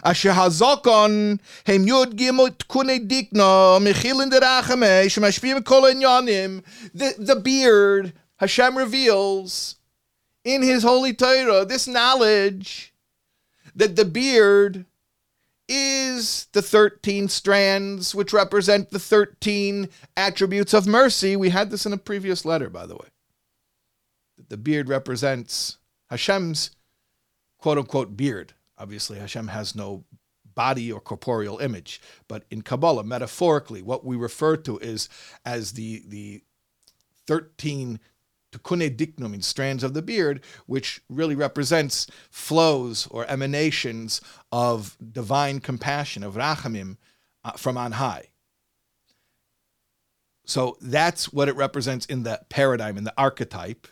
אשר 0.01 0.31
הזוקון 0.41 1.35
הם 1.65 1.87
יוד 1.87 2.13
גימל 2.13 2.49
תקוני 2.57 2.99
דיקנו, 2.99 3.79
מכילן 3.81 4.29
דרחמי, 4.29 5.09
שמשפיעים 5.09 5.63
כל 5.63 5.85
העניינים. 5.85 6.61
The 6.95 7.35
beard, 7.43 8.11
Hashem 8.37 8.77
reveals 8.77 9.75
in 10.45 10.61
his 10.61 10.83
holy 10.83 11.13
Torah 11.13 11.65
this 11.65 11.87
knowledge 11.87 12.93
that 13.75 13.95
the 13.95 14.05
beard 14.05 14.85
is 15.67 16.47
the 16.53 16.61
13 16.61 17.27
strands 17.27 18.15
which 18.15 18.31
represent 18.31 18.89
the 18.89 18.99
13 18.99 19.89
attributes 20.15 20.73
of 20.73 20.87
mercy. 20.87 21.35
We 21.35 21.49
had 21.49 21.71
this 21.71 21.85
in 21.85 21.93
a 21.93 21.97
previous 21.97 22.45
letter, 22.45 22.69
by 22.69 22.85
the 22.85 22.95
way. 22.95 23.09
The 24.49 24.57
beard 24.57 24.87
represents 24.87 25.77
Hashem's 26.09 26.71
quote 27.57 27.77
unquote 27.77 28.15
beard. 28.15 28.53
Obviously, 28.82 29.20
Hashem 29.20 29.46
has 29.46 29.76
no 29.76 30.02
body 30.56 30.90
or 30.90 31.00
corporeal 31.00 31.58
image, 31.58 32.00
but 32.26 32.44
in 32.50 32.62
Kabbalah, 32.62 33.04
metaphorically, 33.04 33.80
what 33.80 34.04
we 34.04 34.16
refer 34.16 34.56
to 34.56 34.76
is 34.78 35.08
as 35.44 35.74
the 35.74 36.02
the 36.08 36.42
13 37.28 38.00
tukune 38.50 38.96
diknum 38.96 39.34
in 39.34 39.40
strands 39.40 39.84
of 39.84 39.94
the 39.94 40.02
beard, 40.02 40.42
which 40.66 41.00
really 41.08 41.36
represents 41.36 42.08
flows 42.28 43.06
or 43.06 43.24
emanations 43.30 44.20
of 44.50 44.98
divine 45.12 45.60
compassion, 45.60 46.24
of 46.24 46.34
rachamim, 46.34 46.96
uh, 47.44 47.52
from 47.52 47.78
on 47.78 47.92
high. 47.92 48.30
So 50.44 50.76
that's 50.80 51.32
what 51.32 51.48
it 51.48 51.54
represents 51.54 52.04
in 52.06 52.24
the 52.24 52.40
paradigm, 52.48 52.98
in 52.98 53.04
the 53.04 53.14
archetype, 53.16 53.86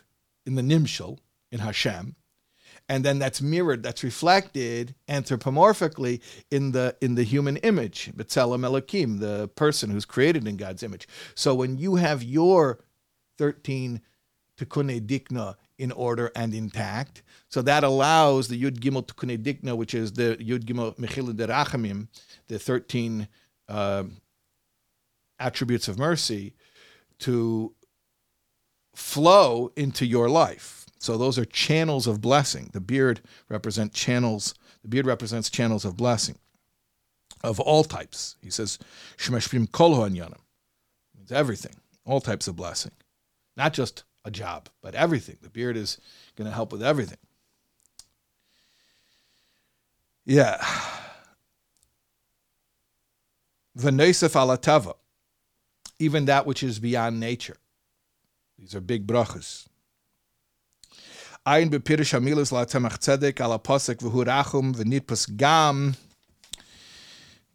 in 0.45 0.55
the 0.55 0.61
nimshal, 0.61 1.19
in 1.49 1.59
Hashem 1.59 2.17
and 2.91 3.05
then 3.05 3.19
that's 3.19 3.41
mirrored, 3.41 3.83
that's 3.83 4.03
reflected 4.03 4.95
anthropomorphically 5.07 6.19
in 6.51 6.73
the 6.73 6.93
in 6.99 7.15
the 7.15 7.23
human 7.23 7.55
image, 7.57 8.11
B'Tselem 8.17 8.67
Elokim, 8.67 9.21
the 9.21 9.47
person 9.55 9.89
who's 9.89 10.03
created 10.03 10.45
in 10.45 10.57
God's 10.57 10.83
image. 10.83 11.07
So 11.33 11.55
when 11.55 11.77
you 11.77 11.95
have 11.95 12.21
your 12.21 12.83
13 13.37 14.01
Tikkune 14.57 15.07
Dikna 15.07 15.55
in 15.77 15.93
order 15.93 16.33
and 16.35 16.53
intact, 16.53 17.23
so 17.47 17.61
that 17.61 17.85
allows 17.85 18.49
the 18.49 18.61
Yud 18.61 18.79
Gimel 18.79 19.07
Tikkune 19.07 19.41
Dikna, 19.41 19.77
which 19.77 19.93
is 19.93 20.11
the 20.11 20.35
Yud 20.41 20.65
Gimel 20.65 20.93
Mechilin 20.97 21.35
Derachamim, 21.35 22.09
the 22.49 22.59
13 22.59 23.29
uh, 23.69 24.03
attributes 25.39 25.87
of 25.87 25.97
mercy, 25.97 26.55
to 27.19 27.73
flow 28.93 29.71
into 29.77 30.05
your 30.05 30.29
life. 30.29 30.80
So 31.01 31.17
those 31.17 31.39
are 31.39 31.45
channels 31.45 32.05
of 32.05 32.21
blessing. 32.21 32.69
The 32.73 32.79
beard 32.79 33.21
represents 33.49 33.99
channels. 33.99 34.53
The 34.83 34.87
beard 34.87 35.07
represents 35.07 35.49
channels 35.49 35.83
of 35.83 35.97
blessing 35.97 36.37
of 37.43 37.59
all 37.59 37.83
types. 37.83 38.35
He 38.39 38.51
says, 38.51 38.77
"Shemeshvim 39.17 39.71
kol 39.71 39.95
ha'anyanim." 39.95 40.41
Means 41.17 41.31
everything, 41.31 41.73
all 42.05 42.21
types 42.21 42.47
of 42.47 42.55
blessing, 42.55 42.91
not 43.57 43.73
just 43.73 44.03
a 44.23 44.29
job, 44.29 44.69
but 44.83 44.93
everything. 44.93 45.39
The 45.41 45.49
beard 45.49 45.75
is 45.75 45.97
going 46.35 46.47
to 46.47 46.53
help 46.53 46.71
with 46.71 46.83
everything. 46.83 47.17
Yeah. 50.23 50.63
V'neisef 53.75 54.33
alatava, 54.35 54.97
even 55.97 56.25
that 56.25 56.45
which 56.45 56.61
is 56.61 56.77
beyond 56.77 57.19
nature. 57.19 57.57
These 58.59 58.75
are 58.75 58.81
big 58.81 59.07
brachas. 59.07 59.67
Ein 61.43 61.71
bepirish 61.71 62.13
hamilas 62.13 62.51
la 62.51 62.65
temach 62.65 62.99
tzedek 62.99 63.41
ala 63.41 63.57
posek 63.57 63.97
v'hu 63.97 64.23
rachum 64.25 64.75
v'nitpas 64.75 65.25
gam 65.35 65.95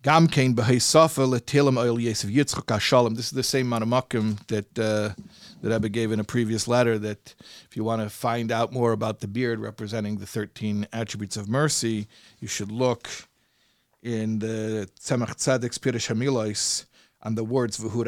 gam 0.02 0.26
kein 0.26 0.56
b'hei 0.56 0.82
sofa 0.82 1.20
letilim 1.20 1.78
oil 1.78 1.96
yesav 1.96 2.34
yitzchak 2.34 2.66
hashalom. 2.66 3.14
This 3.14 3.26
is 3.26 3.30
the 3.30 3.44
same 3.44 3.68
manamakim 3.70 4.44
that 4.48 4.76
uh, 4.76 5.14
that 5.62 5.70
Rebbe 5.70 5.88
gave 5.88 6.10
in 6.10 6.18
a 6.18 6.24
previous 6.24 6.66
letter. 6.66 6.98
That 6.98 7.36
if 7.70 7.76
you 7.76 7.84
want 7.84 8.02
to 8.02 8.10
find 8.10 8.50
out 8.50 8.72
more 8.72 8.90
about 8.90 9.20
the 9.20 9.28
beard 9.28 9.60
representing 9.60 10.16
the 10.16 10.26
thirteen 10.26 10.88
attributes 10.92 11.36
of 11.36 11.48
mercy, 11.48 12.08
you 12.40 12.48
should 12.48 12.72
look 12.72 13.08
in 14.02 14.40
the 14.40 14.90
Tzemach 14.98 15.36
Tzedek's 15.36 15.78
Pirish 15.78 16.12
Hamilos 16.12 16.86
on 17.22 17.36
the 17.36 17.44
words 17.44 17.78
v'hu 17.78 18.04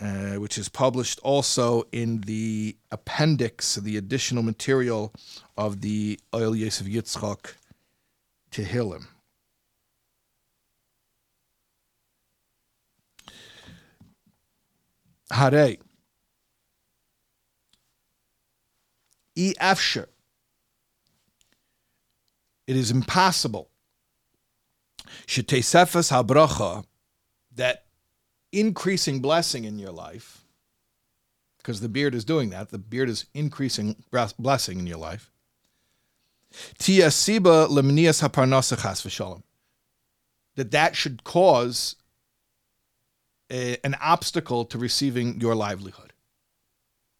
uh, 0.00 0.34
which 0.40 0.58
is 0.58 0.68
published 0.68 1.18
also 1.22 1.84
in 1.92 2.20
the 2.22 2.76
appendix, 2.90 3.76
the 3.76 3.96
additional 3.96 4.42
material 4.42 5.12
of 5.56 5.80
the 5.80 6.18
Oil 6.34 6.54
Yosef 6.54 6.86
Yitzchak 6.86 7.54
Tehillim. 8.50 9.06
Hare. 15.30 15.76
E 19.34 19.54
afsher. 19.60 20.06
It 22.66 22.76
is 22.76 22.90
impossible. 22.90 23.70
Shetesefas 25.26 26.10
habracha 26.12 26.84
that 27.54 27.84
increasing 28.52 29.20
blessing 29.20 29.64
in 29.64 29.78
your 29.78 29.92
life, 29.92 30.44
because 31.58 31.80
the 31.80 31.88
beard 31.88 32.14
is 32.14 32.24
doing 32.24 32.50
that, 32.50 32.70
the 32.70 32.78
beard 32.78 33.08
is 33.08 33.26
increasing 33.34 33.96
blessing 34.38 34.78
in 34.78 34.86
your 34.86 34.98
life. 34.98 35.30
That 40.56 40.70
that 40.72 40.94
should 40.94 41.24
cause 41.24 41.96
a, 43.50 43.78
an 43.84 43.96
obstacle 44.02 44.64
to 44.66 44.78
receiving 44.78 45.40
your 45.40 45.54
livelihood. 45.54 46.12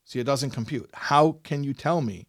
See, 0.05 0.21
it 0.21 0.25
doesn't 0.25 0.51
compute. 0.51 0.91
How 0.93 1.39
can 1.43 1.65
you 1.65 1.73
tell 1.73 2.03
me 2.03 2.27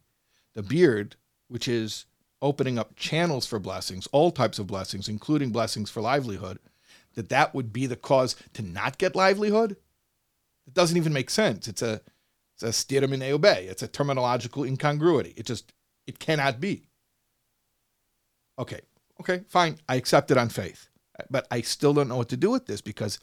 the 0.54 0.62
beard, 0.62 1.16
which 1.48 1.68
is 1.68 2.06
opening 2.40 2.78
up 2.78 2.96
channels 2.96 3.46
for 3.46 3.58
blessings, 3.58 4.06
all 4.12 4.30
types 4.30 4.58
of 4.58 4.66
blessings, 4.66 5.08
including 5.08 5.50
blessings 5.50 5.90
for 5.90 6.00
livelihood, 6.00 6.58
that 7.14 7.28
that 7.30 7.54
would 7.54 7.72
be 7.72 7.86
the 7.86 7.96
cause 7.96 8.36
to 8.54 8.62
not 8.62 8.98
get 8.98 9.16
livelihood? 9.16 9.76
It 10.66 10.74
doesn't 10.74 10.96
even 10.96 11.12
make 11.12 11.30
sense. 11.30 11.68
It's 11.68 11.82
a 11.82 12.00
it's 12.54 12.62
a 12.62 12.68
stirum 12.68 13.12
in 13.12 13.22
obey. 13.22 13.66
It's 13.68 13.82
a 13.82 13.88
terminological 13.88 14.66
incongruity. 14.66 15.34
It 15.36 15.46
just 15.46 15.72
it 16.06 16.18
cannot 16.18 16.60
be. 16.60 16.88
Okay, 18.58 18.80
okay, 19.20 19.42
fine. 19.48 19.78
I 19.88 19.96
accept 19.96 20.30
it 20.30 20.38
on 20.38 20.48
faith, 20.48 20.88
but 21.30 21.46
I 21.50 21.62
still 21.62 21.92
don't 21.92 22.08
know 22.08 22.16
what 22.16 22.28
to 22.30 22.36
do 22.36 22.50
with 22.50 22.66
this 22.66 22.80
because. 22.80 23.18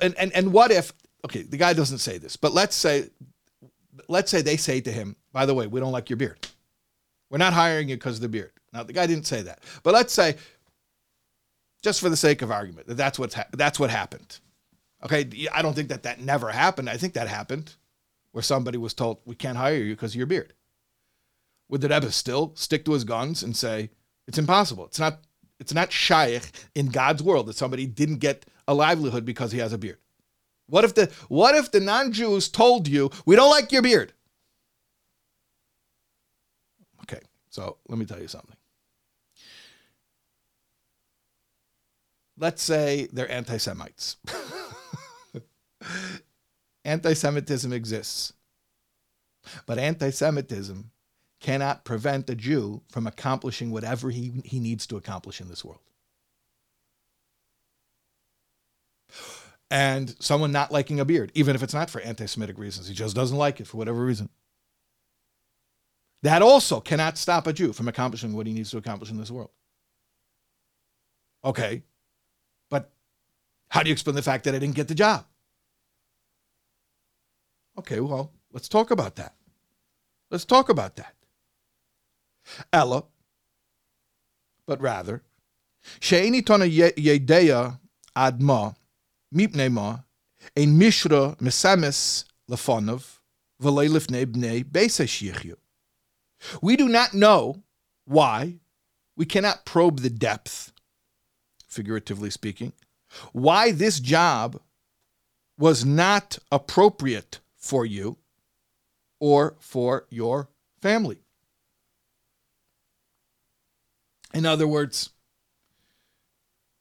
And 0.00 0.14
and 0.16 0.32
and 0.32 0.52
what 0.52 0.70
if? 0.70 0.92
Okay, 1.24 1.42
the 1.42 1.56
guy 1.56 1.72
doesn't 1.72 1.98
say 1.98 2.18
this, 2.18 2.36
but 2.36 2.52
let's 2.52 2.74
say, 2.74 3.10
let's 4.08 4.30
say 4.30 4.42
they 4.42 4.56
say 4.56 4.80
to 4.80 4.90
him, 4.90 5.14
"By 5.32 5.46
the 5.46 5.54
way, 5.54 5.66
we 5.66 5.78
don't 5.78 5.92
like 5.92 6.10
your 6.10 6.16
beard. 6.16 6.48
We're 7.30 7.38
not 7.38 7.52
hiring 7.52 7.88
you 7.88 7.96
because 7.96 8.16
of 8.16 8.22
the 8.22 8.28
beard." 8.28 8.52
Now 8.72 8.82
the 8.82 8.92
guy 8.92 9.06
didn't 9.06 9.26
say 9.26 9.42
that, 9.42 9.62
but 9.82 9.94
let's 9.94 10.12
say 10.12 10.36
just 11.82 12.00
for 12.00 12.08
the 12.08 12.16
sake 12.16 12.42
of 12.42 12.50
argument, 12.50 12.86
that 12.88 12.96
that's 12.96 13.18
what's 13.18 13.34
ha- 13.34 13.46
that's 13.52 13.78
what 13.78 13.90
happened. 13.90 14.40
Okay, 15.04 15.28
I 15.52 15.62
don't 15.62 15.74
think 15.74 15.88
that 15.90 16.02
that 16.02 16.20
never 16.20 16.50
happened. 16.50 16.90
I 16.90 16.96
think 16.96 17.14
that 17.14 17.28
happened, 17.28 17.76
where 18.32 18.42
somebody 18.42 18.78
was 18.78 18.94
told 18.94 19.18
we 19.24 19.36
can't 19.36 19.58
hire 19.58 19.76
you 19.76 19.94
because 19.94 20.12
of 20.12 20.16
your 20.16 20.26
beard. 20.26 20.54
Would 21.68 21.82
the 21.82 21.88
Rebbe 21.88 22.10
still 22.10 22.52
stick 22.56 22.84
to 22.86 22.92
his 22.92 23.04
guns 23.04 23.42
and 23.42 23.56
say 23.56 23.90
it's 24.26 24.38
impossible? 24.38 24.86
It's 24.86 24.98
not. 24.98 25.20
It's 25.60 25.74
not 25.74 25.90
shaykh 25.90 26.52
in 26.76 26.86
God's 26.86 27.20
world 27.20 27.46
that 27.46 27.56
somebody 27.56 27.84
didn't 27.84 28.18
get 28.18 28.46
a 28.68 28.74
livelihood 28.74 29.24
because 29.24 29.50
he 29.50 29.58
has 29.58 29.72
a 29.72 29.78
beard. 29.78 29.98
What 30.68 30.84
if 30.84 30.94
the 30.94 31.10
what 31.28 31.54
if 31.56 31.72
the 31.72 31.80
non-Jews 31.80 32.48
told 32.48 32.86
you 32.86 33.10
we 33.26 33.34
don't 33.34 33.50
like 33.50 33.72
your 33.72 33.82
beard? 33.82 34.12
Okay, 37.02 37.20
so 37.50 37.78
let 37.88 37.98
me 37.98 38.04
tell 38.04 38.20
you 38.20 38.28
something. 38.28 38.54
Let's 42.38 42.62
say 42.62 43.08
they're 43.12 43.30
anti 43.30 43.56
Semites. 43.56 44.16
anti 46.84 47.14
Semitism 47.14 47.72
exists. 47.72 48.32
But 49.66 49.78
anti 49.78 50.10
Semitism 50.10 50.90
cannot 51.40 51.84
prevent 51.84 52.28
a 52.30 52.34
Jew 52.34 52.82
from 52.90 53.06
accomplishing 53.06 53.70
whatever 53.70 54.10
he, 54.10 54.40
he 54.44 54.58
needs 54.58 54.86
to 54.88 54.96
accomplish 54.96 55.40
in 55.40 55.48
this 55.48 55.64
world. 55.64 55.80
and 59.70 60.14
someone 60.18 60.52
not 60.52 60.72
liking 60.72 61.00
a 61.00 61.04
beard, 61.04 61.30
even 61.34 61.54
if 61.54 61.62
it's 61.62 61.74
not 61.74 61.90
for 61.90 62.00
anti 62.00 62.26
Semitic 62.26 62.58
reasons. 62.58 62.88
He 62.88 62.94
just 62.94 63.14
doesn't 63.14 63.36
like 63.36 63.60
it 63.60 63.66
for 63.66 63.76
whatever 63.76 64.04
reason. 64.04 64.28
That 66.22 66.42
also 66.42 66.80
cannot 66.80 67.18
stop 67.18 67.46
a 67.46 67.52
Jew 67.52 67.72
from 67.72 67.88
accomplishing 67.88 68.32
what 68.34 68.46
he 68.46 68.52
needs 68.52 68.70
to 68.70 68.78
accomplish 68.78 69.10
in 69.10 69.18
this 69.18 69.30
world. 69.30 69.50
Okay, 71.44 71.82
how 73.70 73.82
do 73.82 73.88
you 73.88 73.92
explain 73.92 74.16
the 74.16 74.22
fact 74.22 74.44
that 74.44 74.54
I 74.54 74.58
didn't 74.58 74.74
get 74.74 74.88
the 74.88 74.94
job? 74.94 75.24
Okay, 77.78 78.00
well, 78.00 78.32
let's 78.52 78.68
talk 78.68 78.90
about 78.90 79.16
that. 79.16 79.34
Let's 80.30 80.44
talk 80.44 80.68
about 80.68 80.96
that. 80.96 81.14
Ella, 82.72 83.04
but 84.66 84.80
rather, 84.80 85.22
she'eni 86.00 86.42
tona 86.42 86.68
yedeya 86.68 87.78
adma 88.16 88.74
mipnei 89.34 89.70
ma 89.70 89.98
ein 90.56 90.76
mishra 90.78 91.36
mesames 91.40 92.24
lefonov 92.50 93.18
We 96.62 96.76
do 96.76 96.88
not 96.88 97.14
know 97.14 97.62
why. 98.04 98.60
We 99.16 99.26
cannot 99.26 99.64
probe 99.64 100.00
the 100.00 100.10
depth, 100.10 100.72
figuratively 101.66 102.30
speaking, 102.30 102.72
why 103.32 103.72
this 103.72 104.00
job 104.00 104.60
was 105.58 105.84
not 105.84 106.38
appropriate 106.52 107.40
for 107.56 107.84
you 107.84 108.16
or 109.18 109.56
for 109.58 110.06
your 110.10 110.48
family. 110.80 111.18
In 114.32 114.46
other 114.46 114.68
words, 114.68 115.10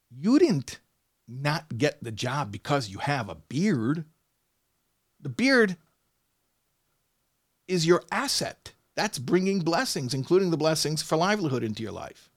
you 0.09 0.37
didn't 0.37 0.79
not 1.27 1.77
get 1.77 2.03
the 2.03 2.11
job 2.11 2.51
because 2.51 2.89
you 2.89 2.99
have 2.99 3.29
a 3.29 3.35
beard. 3.35 4.05
The 5.19 5.29
beard 5.29 5.77
is 7.67 7.85
your 7.85 8.03
asset. 8.11 8.73
That's 8.95 9.19
bringing 9.19 9.59
blessings, 9.59 10.13
including 10.13 10.51
the 10.51 10.57
blessings 10.57 11.01
for 11.01 11.17
livelihood 11.17 11.63
into 11.63 11.83
your 11.83 11.91
life. 11.91 12.29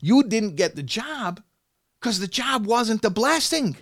You 0.00 0.22
didn't 0.22 0.56
get 0.56 0.76
the 0.76 0.82
job 0.82 1.42
because 2.00 2.18
the 2.18 2.26
job 2.26 2.66
wasn't 2.66 3.02
the 3.02 3.10
blessing. 3.10 3.76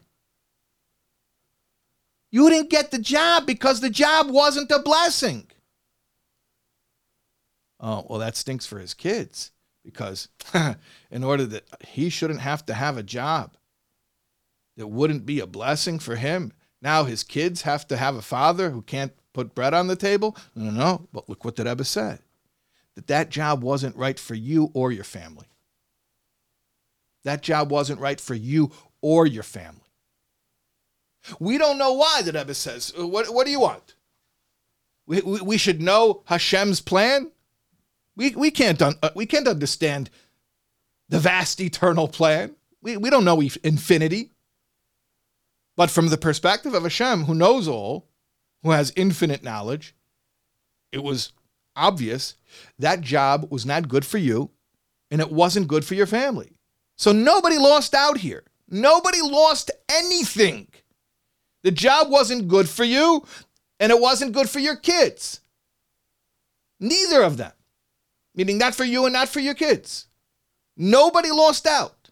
You 2.31 2.51
didn't 2.51 2.71
get 2.71 2.91
the 2.91 2.99
job 2.99 3.47
because 3.47 3.81
the 3.81 3.91
job 3.91 4.29
wasn't 4.29 4.71
a 4.71 4.81
blessing. 4.81 5.47
Oh, 7.79 8.05
well, 8.09 8.19
that 8.19 8.37
stinks 8.37 8.67
for 8.67 8.79
his 8.79 8.95
kids 8.95 9.53
because 9.85 10.29
in 11.11 11.23
order 11.23 11.45
that 11.45 11.65
he 11.87 12.09
shouldn't 12.09 12.41
have 12.41 12.65
to 12.67 12.75
have 12.75 12.97
a 12.97 13.03
job 13.03 13.57
that 14.77 14.89
wouldn't 14.89 15.27
be 15.27 15.39
a 15.39 15.47
blessing 15.47 15.99
for 15.99 16.17
him, 16.17 16.53
now 16.83 17.05
his 17.05 17.23
kids 17.23 17.63
have 17.63 17.87
to 17.89 17.97
have 17.97 18.17
a 18.17 18.23
father 18.23 18.71
who 18.71 18.83
can't 18.83 19.13
put 19.33 19.55
bread 19.55 19.75
on 19.75 19.87
the 19.87 19.97
table. 19.97 20.37
No, 20.55 20.65
no, 20.65 20.71
no. 20.71 21.09
But 21.13 21.29
look 21.29 21.45
what 21.45 21.57
the 21.57 21.65
Rebbe 21.65 21.85
said 21.85 22.21
that 22.95 23.07
that 23.09 23.29
job 23.29 23.63
wasn't 23.63 23.97
right 23.97 24.19
for 24.19 24.35
you 24.35 24.71
or 24.73 24.93
your 24.93 25.05
family. 25.05 25.47
That 27.25 27.43
job 27.43 27.71
wasn't 27.71 28.01
right 28.01 28.21
for 28.21 28.35
you 28.35 28.71
or 29.01 29.27
your 29.27 29.43
family. 29.43 29.81
We 31.41 31.59
don't 31.59 31.79
know 31.79 31.95
why, 31.95 32.23
the 32.23 32.33
Rebbe 32.33 32.55
says. 32.55 32.93
Uh, 32.99 33.07
what, 33.07 33.33
what 33.33 33.47
do 33.47 33.51
you 33.51 33.61
want? 33.61 33.95
We, 35.07 35.21
we, 35.23 35.41
we 35.41 35.59
should 35.59 35.81
know 35.81 36.23
Hashem's 36.27 36.81
plan? 36.81 37.31
We, 38.17 38.35
we, 38.35 38.51
can't 38.51 38.81
un, 38.81 38.95
uh, 39.03 39.11
we 39.15 39.27
can't 39.27 39.49
understand 39.49 40.11
the 41.09 41.19
vast 41.19 41.61
eternal 41.61 42.09
plan. 42.09 42.55
We, 42.83 42.97
we 42.97 43.11
don't 43.11 43.25
know 43.25 43.41
infinity. 43.63 44.31
But 45.77 45.91
from 45.91 46.09
the 46.09 46.19
perspective 46.19 46.75
of 46.75 46.85
Hashem, 46.85 47.25
who 47.25 47.35
knows 47.35 47.67
all, 47.67 48.07
who 48.63 48.71
has 48.71 48.93
infinite 48.97 49.43
knowledge, 49.43 49.95
it 50.93 51.03
was 51.03 51.33
obvious 51.75 52.37
that 52.79 53.01
job 53.01 53.51
was 53.51 53.67
not 53.67 53.89
good 53.89 54.05
for 54.05 54.19
you 54.19 54.51
and 55.11 55.21
it 55.21 55.33
wasn't 55.33 55.69
good 55.69 55.85
for 55.85 55.95
your 55.95 56.07
family. 56.07 56.54
So 56.97 57.13
nobody 57.13 57.59
lost 57.59 57.95
out 57.95 58.19
here. 58.19 58.45
Nobody 58.69 59.21
lost 59.21 59.71
anything. 59.91 60.69
The 61.63 61.71
job 61.71 62.11
wasn't 62.11 62.49
good 62.49 62.69
for 62.69 62.85
you, 62.85 63.27
and 63.81 63.91
it 63.91 64.01
wasn't 64.01 64.33
good 64.33 64.49
for 64.49 64.59
your 64.59 64.77
kids. 64.77 65.41
Neither 66.81 67.23
of 67.23 67.37
them. 67.37 67.53
Meaning, 68.35 68.59
not 68.59 68.75
for 68.75 68.85
you 68.85 69.07
and 69.07 69.13
not 69.13 69.29
for 69.29 69.41
your 69.41 69.55
kids. 69.55 70.07
Nobody 70.77 71.31
lost 71.31 71.67
out. 71.67 72.04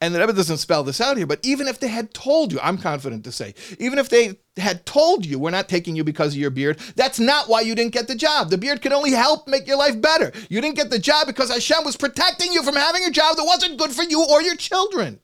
And 0.00 0.14
the 0.14 0.20
Rebbe 0.20 0.32
doesn't 0.32 0.58
spell 0.58 0.82
this 0.82 1.00
out 1.00 1.16
here, 1.16 1.26
but 1.26 1.40
even 1.42 1.66
if 1.66 1.80
they 1.80 1.88
had 1.88 2.12
told 2.12 2.52
you, 2.52 2.60
I'm 2.62 2.78
confident 2.78 3.24
to 3.24 3.32
say, 3.32 3.54
even 3.78 3.98
if 3.98 4.08
they 4.08 4.38
had 4.56 4.84
told 4.86 5.24
you, 5.24 5.38
we're 5.38 5.50
not 5.50 5.68
taking 5.68 5.96
you 5.96 6.04
because 6.04 6.34
of 6.34 6.40
your 6.40 6.50
beard, 6.50 6.78
that's 6.96 7.18
not 7.18 7.48
why 7.48 7.62
you 7.62 7.74
didn't 7.74 7.92
get 7.92 8.08
the 8.08 8.14
job. 8.14 8.50
The 8.50 8.58
beard 8.58 8.82
could 8.82 8.92
only 8.92 9.12
help 9.12 9.48
make 9.48 9.66
your 9.66 9.78
life 9.78 10.00
better. 10.00 10.32
You 10.48 10.60
didn't 10.60 10.76
get 10.76 10.90
the 10.90 10.98
job 10.98 11.26
because 11.26 11.50
Hashem 11.50 11.84
was 11.84 11.96
protecting 11.96 12.52
you 12.52 12.62
from 12.62 12.76
having 12.76 13.04
a 13.04 13.10
job 13.10 13.36
that 13.36 13.44
wasn't 13.44 13.78
good 13.78 13.92
for 13.92 14.02
you 14.02 14.24
or 14.24 14.42
your 14.42 14.56
children. 14.56 15.20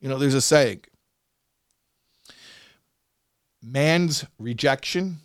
You 0.00 0.08
know, 0.08 0.18
there's 0.18 0.34
a 0.34 0.40
saying 0.40 0.82
man's 3.62 4.26
rejection 4.38 5.20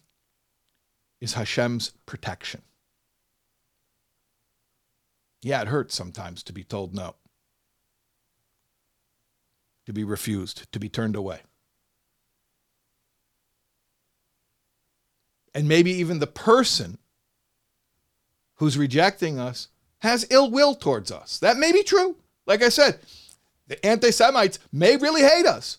is 1.20 1.34
Hashem's 1.34 1.92
protection. 2.06 2.62
Yeah, 5.41 5.62
it 5.62 5.67
hurts 5.69 5.95
sometimes 5.95 6.43
to 6.43 6.54
be 6.54 6.63
told 6.63 6.93
no, 6.93 7.15
to 9.86 9.93
be 9.93 10.04
refused, 10.04 10.71
to 10.71 10.80
be 10.80 10.89
turned 10.89 11.15
away. 11.15 11.41
And 15.54 15.67
maybe 15.67 15.91
even 15.91 16.19
the 16.19 16.28
person 16.28 16.97
who's 18.56 18.78
rejecting 18.78 19.39
us 19.39 19.69
has 19.99 20.28
ill 20.30 20.52
will 20.52 20.75
towards 20.75 21.12
us. 21.12 21.39
That 21.39 21.58
may 21.58 21.71
be 21.71 21.84
true. 21.84 22.17
Like 22.45 22.62
I 22.62 22.69
said, 22.69 22.99
the 23.67 23.84
anti 23.86 24.12
Semites 24.12 24.60
may 24.71 24.97
really 24.97 25.21
hate 25.21 25.45
us, 25.45 25.78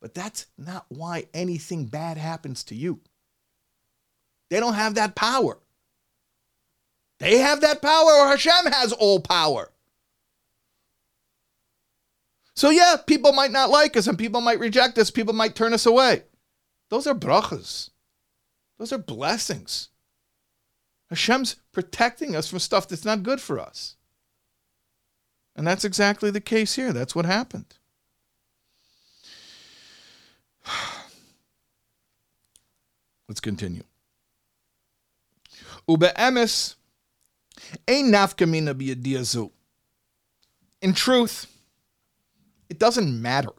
but 0.00 0.14
that's 0.14 0.46
not 0.56 0.86
why 0.88 1.26
anything 1.34 1.86
bad 1.86 2.16
happens 2.16 2.64
to 2.64 2.74
you. 2.74 3.00
They 4.48 4.60
don't 4.60 4.74
have 4.74 4.94
that 4.94 5.14
power. 5.14 5.58
They 7.18 7.38
have 7.38 7.60
that 7.62 7.82
power, 7.82 8.12
or 8.12 8.28
Hashem 8.28 8.72
has 8.72 8.92
all 8.92 9.20
power. 9.20 9.70
So, 12.54 12.70
yeah, 12.70 12.96
people 13.06 13.32
might 13.32 13.52
not 13.52 13.70
like 13.70 13.96
us 13.96 14.08
and 14.08 14.18
people 14.18 14.40
might 14.40 14.58
reject 14.58 14.98
us, 14.98 15.10
people 15.10 15.34
might 15.34 15.54
turn 15.54 15.72
us 15.72 15.86
away. 15.86 16.24
Those 16.88 17.06
are 17.06 17.14
brachas, 17.14 17.90
those 18.78 18.92
are 18.92 18.98
blessings. 18.98 19.90
Hashem's 21.08 21.56
protecting 21.72 22.36
us 22.36 22.48
from 22.48 22.58
stuff 22.58 22.88
that's 22.88 23.04
not 23.04 23.22
good 23.22 23.40
for 23.40 23.58
us. 23.58 23.96
And 25.56 25.66
that's 25.66 25.84
exactly 25.84 26.30
the 26.30 26.40
case 26.40 26.74
here. 26.74 26.92
That's 26.92 27.14
what 27.14 27.24
happened. 27.26 27.74
Let's 33.28 33.40
continue. 33.40 33.82
Ube'emes. 35.88 36.74
In 40.80 40.92
truth, 40.92 41.46
it 42.68 42.78
doesn't 42.78 43.20
matter 43.20 43.50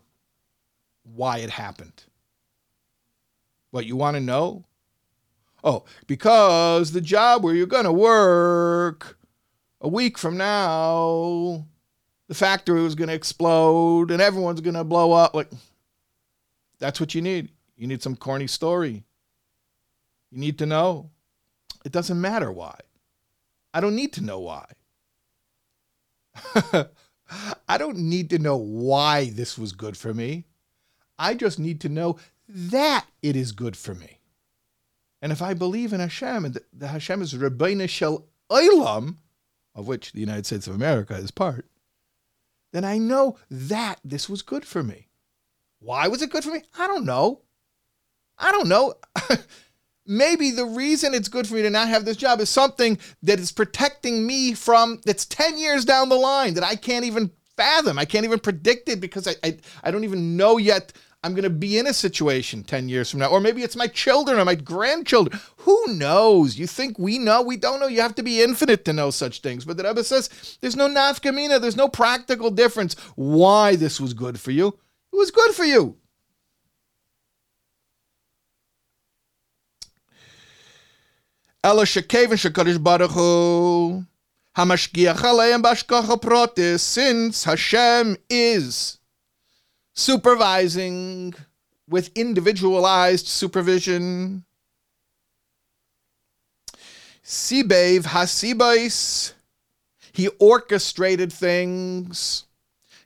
why 1.04 1.40
it 1.40 1.50
happened. 1.50 2.04
What 3.72 3.86
you 3.86 3.96
want 3.96 4.16
to 4.16 4.22
know? 4.22 4.66
Oh, 5.64 5.84
because 6.08 6.92
the 6.92 7.02
job 7.02 7.44
where 7.44 7.54
you're 7.54 7.68
going 7.68 7.86
to 7.86 7.92
work 7.92 9.18
a 9.82 9.88
week 9.88 10.18
from 10.18 10.38
now 10.38 11.66
the 12.30 12.36
factory 12.36 12.82
was 12.82 12.96
going 12.96 13.10
to 13.10 13.14
explode 13.14 14.12
and 14.12 14.22
everyone's 14.22 14.62
going 14.62 14.76
to 14.76 14.84
blow 14.84 15.12
up. 15.12 15.34
Like, 15.34 15.50
that's 16.78 17.00
what 17.00 17.14
you 17.14 17.22
need. 17.22 17.50
You 17.76 17.88
need 17.88 18.04
some 18.04 18.16
corny 18.16 18.48
story. 18.48 19.04
You 20.30 20.38
need 20.38 20.60
to 20.60 20.68
know. 20.68 21.10
It 21.84 21.92
doesn't 21.92 22.22
matter 22.22 22.52
why. 22.52 22.80
I 23.74 23.82
don't 23.82 23.96
need 23.96 24.14
to 24.14 24.24
know 24.24 24.40
why. 24.40 24.66
I 27.68 27.78
don't 27.78 27.98
need 27.98 28.30
to 28.32 28.40
know 28.40 28.58
why 28.58 29.30
this 29.30 29.58
was 29.58 29.72
good 29.74 29.96
for 29.96 30.14
me. 30.14 30.46
I 31.18 31.34
just 31.36 31.60
need 31.60 31.82
to 31.82 31.90
know 31.90 32.18
that 32.48 33.06
it 33.22 33.36
is 33.36 33.52
good 33.52 33.78
for 33.78 33.94
me. 33.94 34.20
And 35.22 35.32
if 35.32 35.42
I 35.42 35.54
believe 35.54 35.94
in 35.94 36.00
Hashem 36.00 36.46
and 36.46 36.58
the 36.74 36.88
Hashem 36.88 37.22
is 37.22 37.34
Rabbeinu 37.34 37.90
Shel 37.90 38.26
Olam, 38.50 39.18
of 39.76 39.88
which 39.88 40.14
the 40.14 40.22
United 40.22 40.46
States 40.46 40.68
of 40.68 40.76
America 40.76 41.14
is 41.14 41.30
part, 41.30 41.68
then 42.72 42.86
I 42.86 42.98
know 42.98 43.38
that 43.52 44.00
this 44.04 44.30
was 44.30 44.42
good 44.42 44.66
for 44.66 44.82
me. 44.82 45.08
Why 45.80 46.08
was 46.08 46.22
it 46.22 46.32
good 46.32 46.44
for 46.44 46.52
me? 46.52 46.64
I 46.78 46.88
don't 46.88 47.06
know. 47.06 47.42
I 48.38 48.52
don't 48.52 48.70
know. 48.70 48.96
Maybe 50.10 50.50
the 50.50 50.66
reason 50.66 51.14
it's 51.14 51.30
good 51.30 51.48
for 51.48 51.54
me 51.54 51.62
to 51.62 51.70
not 51.70 51.88
have 51.88 52.04
this 52.04 52.18
job 52.18 52.40
is 52.40 52.50
something 52.50 52.98
that 53.22 53.40
is 53.40 53.52
protecting 53.52 54.26
me 54.26 54.56
from 54.56 55.00
that's 55.06 55.24
10 55.26 55.60
years 55.60 55.86
down 55.86 56.10
the 56.10 56.16
line 56.16 56.56
that 56.56 56.64
I 56.64 56.76
can't 56.76 57.06
even 57.06 57.30
fathom. 57.56 58.00
I 58.00 58.06
can't 58.06 58.26
even 58.26 58.40
predict 58.40 58.90
it 58.90 59.00
because 59.00 59.28
I, 59.28 59.36
I, 59.44 59.58
I 59.84 59.92
don't 59.92 60.04
even 60.04 60.36
know 60.36 60.58
yet 60.58 60.94
I'm 61.24 61.34
going 61.34 61.44
to 61.44 61.50
be 61.50 61.78
in 61.78 61.86
a 61.86 61.94
situation 61.94 62.64
10 62.64 62.88
years 62.90 63.12
from 63.12 63.20
now. 63.20 63.28
Or 63.28 63.40
maybe 63.40 63.62
it's 63.62 63.76
my 63.76 63.86
children 63.88 64.40
or 64.40 64.46
my 64.46 64.56
grandchildren. 64.56 65.40
Who 65.58 65.94
knows? 65.94 66.58
You 66.58 66.66
think 66.66 66.98
we 66.98 67.20
know? 67.20 67.42
We 67.42 67.58
don't 67.58 67.80
know. 67.80 67.88
You 67.88 68.02
have 68.02 68.16
to 68.16 68.24
be 68.24 68.42
infinite 68.42 68.86
to 68.86 68.94
know 68.94 69.12
such 69.12 69.42
things. 69.42 69.66
But 69.66 69.78
the 69.78 69.84
Rebbe 69.84 70.04
says 70.04 70.58
there's 70.62 70.78
no 70.78 70.88
nafkamina, 70.88 71.62
there's 71.62 71.76
no 71.76 71.90
practical 71.90 72.50
difference 72.50 72.96
why 73.16 73.76
this 73.76 74.00
was 74.00 74.14
good 74.14 74.40
for 74.40 74.52
you. 74.52 74.70
It 75.12 75.18
was 75.18 75.30
good 75.30 75.54
for 75.54 75.66
you. 75.66 75.99
Ella 81.62 81.84
shekeven 81.84 82.38
shekadish 82.38 82.82
baruch 82.82 83.12
hu 83.12 84.06
hamashgiach 84.56 85.18
aleim 85.18 85.62
bashkacha 85.62 86.16
protis 86.22 86.80
since 86.80 87.44
Hashem 87.44 88.16
is 88.30 88.98
supervising 89.94 91.34
with 91.90 92.12
individualized 92.16 93.28
supervision. 93.28 94.46
Sibev 97.26 98.04
hasibais, 98.04 99.34
he 100.14 100.30
orchestrated 100.40 101.34
things. 101.34 102.46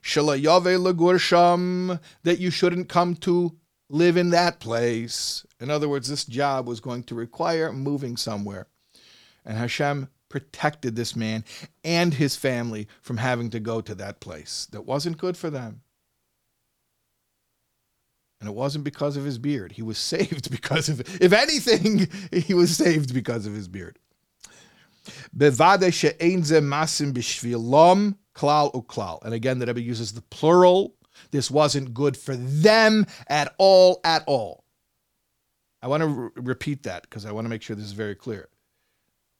Shalayave 0.00 0.78
lagursham, 0.78 1.98
that 2.22 2.38
you 2.38 2.50
shouldn't 2.50 2.88
come 2.88 3.16
to 3.16 3.56
live 3.88 4.16
in 4.16 4.30
that 4.30 4.60
place. 4.60 5.44
In 5.64 5.70
other 5.70 5.88
words, 5.88 6.08
this 6.08 6.26
job 6.26 6.68
was 6.68 6.78
going 6.78 7.04
to 7.04 7.14
require 7.14 7.72
moving 7.72 8.18
somewhere. 8.18 8.66
And 9.46 9.56
Hashem 9.56 10.10
protected 10.28 10.94
this 10.94 11.16
man 11.16 11.42
and 11.82 12.12
his 12.12 12.36
family 12.36 12.86
from 13.00 13.16
having 13.16 13.48
to 13.48 13.58
go 13.60 13.80
to 13.80 13.94
that 13.94 14.20
place 14.20 14.68
that 14.72 14.84
wasn't 14.84 15.16
good 15.16 15.38
for 15.38 15.48
them. 15.48 15.80
And 18.40 18.50
it 18.50 18.54
wasn't 18.54 18.84
because 18.84 19.16
of 19.16 19.24
his 19.24 19.38
beard. 19.38 19.72
He 19.72 19.80
was 19.80 19.96
saved 20.12 20.50
because 20.50 20.90
of, 20.90 21.00
if 21.18 21.32
anything, 21.32 22.08
he 22.30 22.52
was 22.52 22.76
saved 22.76 23.14
because 23.14 23.46
of 23.46 23.54
his 23.54 23.66
beard. 23.66 23.98
And 25.34 25.54
again, 29.32 29.58
the 29.58 29.66
Rebbe 29.66 29.80
uses 29.80 30.12
the 30.12 30.20
plural. 30.20 30.94
This 31.30 31.50
wasn't 31.50 31.94
good 31.94 32.18
for 32.18 32.36
them 32.36 33.06
at 33.28 33.54
all, 33.56 34.02
at 34.04 34.24
all. 34.26 34.63
I 35.84 35.86
want 35.86 36.02
to 36.02 36.06
re- 36.08 36.30
repeat 36.36 36.84
that 36.84 37.02
because 37.02 37.26
I 37.26 37.32
want 37.32 37.44
to 37.44 37.50
make 37.50 37.60
sure 37.60 37.76
this 37.76 37.84
is 37.84 37.92
very 37.92 38.14
clear. 38.14 38.48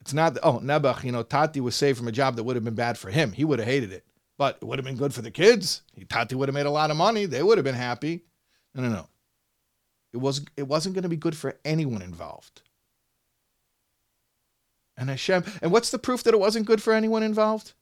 It's 0.02 0.12
not, 0.12 0.37
oh, 0.42 0.61
Nebuch, 0.62 1.02
you 1.02 1.11
know, 1.11 1.22
Tati 1.22 1.59
was 1.62 1.74
saved 1.74 1.96
from 1.96 2.07
a 2.07 2.12
job 2.12 2.37
that 2.37 2.44
would 2.44 2.54
have 2.54 2.64
been 2.64 2.74
bad 2.74 2.98
for 2.98 3.09
him. 3.11 3.33
He 3.33 3.46
would 3.46 3.61
have 3.61 3.66
hated 3.66 3.92
it. 3.92 4.04
But 4.37 4.59
it 4.61 4.66
would 4.66 4.78
have 4.78 4.85
been 4.85 4.98
good 4.98 5.14
for 5.14 5.22
the 5.22 5.30
kids. 5.30 5.80
Tati 6.11 6.35
would 6.35 6.50
have 6.50 6.54
made 6.54 6.66
a 6.66 6.70
lot 6.70 6.90
of 6.90 6.98
money. 6.98 7.24
They 7.24 7.42
would 7.42 7.57
have 7.57 7.64
been 7.64 7.74
happy. 7.74 8.24
No, 8.74 8.83
no, 8.83 8.90
no. 8.90 9.09
It 10.12 10.18
wasn't. 10.18 10.50
it 10.59 10.68
wasn't 10.68 10.94
going 10.94 11.04
to 11.04 11.09
be 11.09 11.16
good 11.16 11.35
for 11.35 11.59
anyone 11.64 12.02
involved. 12.02 12.61
And 14.98 15.09
Hashem, 15.09 15.44
and 15.62 15.72
what's 15.72 15.90
the 15.90 15.98
proof 15.98 16.24
that 16.24 16.35
it 16.35 16.40
wasn't 16.40 16.66
good 16.66 16.83
for 16.83 16.92
anyone 16.92 17.22
involved? 17.22 17.72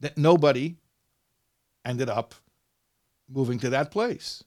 That 0.00 0.18
nobody 0.18 0.76
ended 1.86 2.10
up 2.10 2.34
moving 3.30 3.58
to 3.60 3.70
that 3.70 3.90
place. 3.90 4.44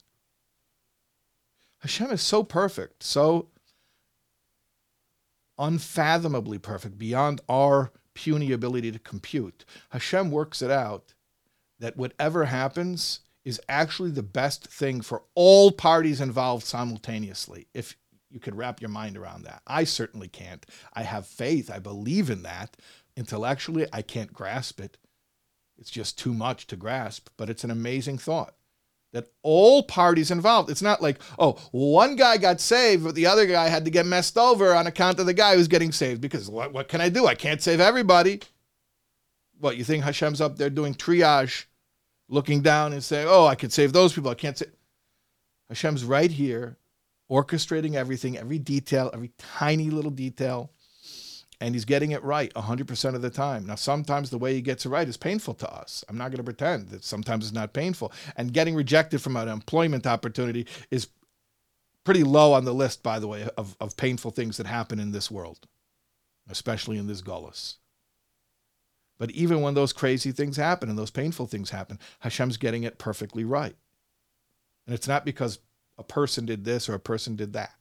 Hashem 1.79 2.11
is 2.11 2.21
so 2.21 2.43
perfect, 2.43 3.03
so 3.03 3.49
unfathomably 5.57 6.57
perfect, 6.57 6.97
beyond 6.97 7.41
our 7.47 7.91
puny 8.13 8.51
ability 8.51 8.91
to 8.91 8.99
compute. 8.99 9.65
Hashem 9.89 10.31
works 10.31 10.61
it 10.61 10.71
out 10.71 11.13
that 11.79 11.97
whatever 11.97 12.45
happens, 12.45 13.21
is 13.47 13.61
actually 13.69 14.11
the 14.11 14.21
best 14.21 14.67
thing 14.67 14.99
for 14.99 15.23
all 15.33 15.71
parties 15.71 16.19
involved 16.19 16.65
simultaneously, 16.65 17.65
if 17.73 17.95
you 18.29 18.41
could 18.41 18.55
wrap 18.55 18.81
your 18.81 18.89
mind 18.89 19.15
around 19.15 19.43
that. 19.43 19.61
I 19.65 19.85
certainly 19.85 20.27
can't. 20.27 20.65
I 20.91 21.03
have 21.03 21.25
faith, 21.25 21.71
I 21.71 21.79
believe 21.79 22.29
in 22.29 22.43
that. 22.43 22.75
Intellectually, 23.15 23.87
I 23.93 24.01
can't 24.01 24.33
grasp 24.33 24.81
it. 24.81 24.97
It's 25.77 25.89
just 25.89 26.19
too 26.19 26.33
much 26.33 26.67
to 26.67 26.75
grasp, 26.75 27.29
but 27.37 27.49
it's 27.49 27.63
an 27.63 27.71
amazing 27.71 28.17
thought 28.17 28.56
that 29.13 29.27
all 29.41 29.83
parties 29.83 30.31
involved. 30.31 30.69
It's 30.69 30.81
not 30.81 31.01
like, 31.01 31.19
oh, 31.39 31.53
one 31.71 32.15
guy 32.15 32.37
got 32.37 32.59
saved, 32.59 33.03
but 33.03 33.15
the 33.15 33.25
other 33.25 33.45
guy 33.45 33.67
had 33.67 33.85
to 33.85 33.91
get 33.91 34.05
messed 34.05 34.37
over 34.37 34.73
on 34.73 34.87
account 34.87 35.19
of 35.19 35.25
the 35.25 35.33
guy 35.33 35.55
who's 35.55 35.67
getting 35.67 35.91
saved. 35.91 36.21
Because 36.21 36.49
what, 36.49 36.73
what 36.73 36.87
can 36.89 37.01
I 37.01 37.09
do? 37.09 37.25
I 37.25 37.35
can't 37.35 37.61
save 37.61 37.79
everybody. 37.79 38.41
What, 39.59 39.77
you 39.77 39.83
think 39.83 40.03
Hashem's 40.03 40.41
up 40.41 40.57
there 40.57 40.69
doing 40.69 40.93
triage 40.93 41.65
looking 42.29 42.61
down 42.61 42.93
and 42.93 43.03
saying, 43.03 43.27
"Oh, 43.29 43.45
I 43.45 43.55
can 43.55 43.69
save 43.69 43.93
those 43.93 44.13
people. 44.13 44.29
I 44.29 44.35
can't 44.35 44.57
save." 44.57 44.71
Hashem's 45.69 46.05
right 46.05 46.31
here, 46.31 46.77
orchestrating 47.29 47.95
everything, 47.95 48.37
every 48.37 48.59
detail, 48.59 49.09
every 49.13 49.31
tiny 49.37 49.89
little 49.89 50.11
detail, 50.11 50.71
and 51.59 51.73
He's 51.75 51.85
getting 51.85 52.11
it 52.11 52.23
right 52.23 52.53
100% 52.53 53.15
of 53.15 53.21
the 53.21 53.29
time. 53.29 53.65
Now, 53.65 53.75
sometimes 53.75 54.29
the 54.29 54.37
way 54.37 54.53
He 54.53 54.61
gets 54.61 54.85
it 54.85 54.89
right 54.89 55.07
is 55.07 55.17
painful 55.17 55.53
to 55.55 55.73
us. 55.73 56.03
I'm 56.07 56.17
not 56.17 56.29
going 56.29 56.37
to 56.37 56.43
pretend 56.43 56.89
that 56.89 57.03
sometimes 57.03 57.45
it's 57.45 57.53
not 57.53 57.73
painful. 57.73 58.11
And 58.35 58.53
getting 58.53 58.75
rejected 58.75 59.21
from 59.21 59.37
an 59.37 59.47
employment 59.47 60.07
opportunity 60.07 60.67
is 60.91 61.07
pretty 62.03 62.23
low 62.23 62.53
on 62.53 62.65
the 62.65 62.73
list, 62.73 63.03
by 63.03 63.19
the 63.19 63.27
way, 63.27 63.47
of, 63.57 63.75
of 63.81 63.97
painful 63.97 64.31
things 64.31 64.57
that 64.57 64.65
happen 64.65 64.99
in 64.99 65.11
this 65.11 65.29
world, 65.29 65.67
especially 66.49 66.97
in 66.97 67.07
this 67.07 67.21
gullus. 67.21 67.75
But 69.17 69.31
even 69.31 69.61
when 69.61 69.73
those 69.73 69.93
crazy 69.93 70.31
things 70.31 70.57
happen 70.57 70.89
and 70.89 70.97
those 70.97 71.11
painful 71.11 71.47
things 71.47 71.71
happen, 71.71 71.99
Hashem's 72.19 72.57
getting 72.57 72.83
it 72.83 72.97
perfectly 72.99 73.43
right. 73.43 73.75
And 74.85 74.93
it's 74.93 75.07
not 75.07 75.25
because 75.25 75.59
a 75.97 76.03
person 76.03 76.45
did 76.45 76.63
this 76.63 76.87
or 76.87 76.93
a 76.93 76.99
person 76.99 77.35
did 77.35 77.53
that. 77.53 77.73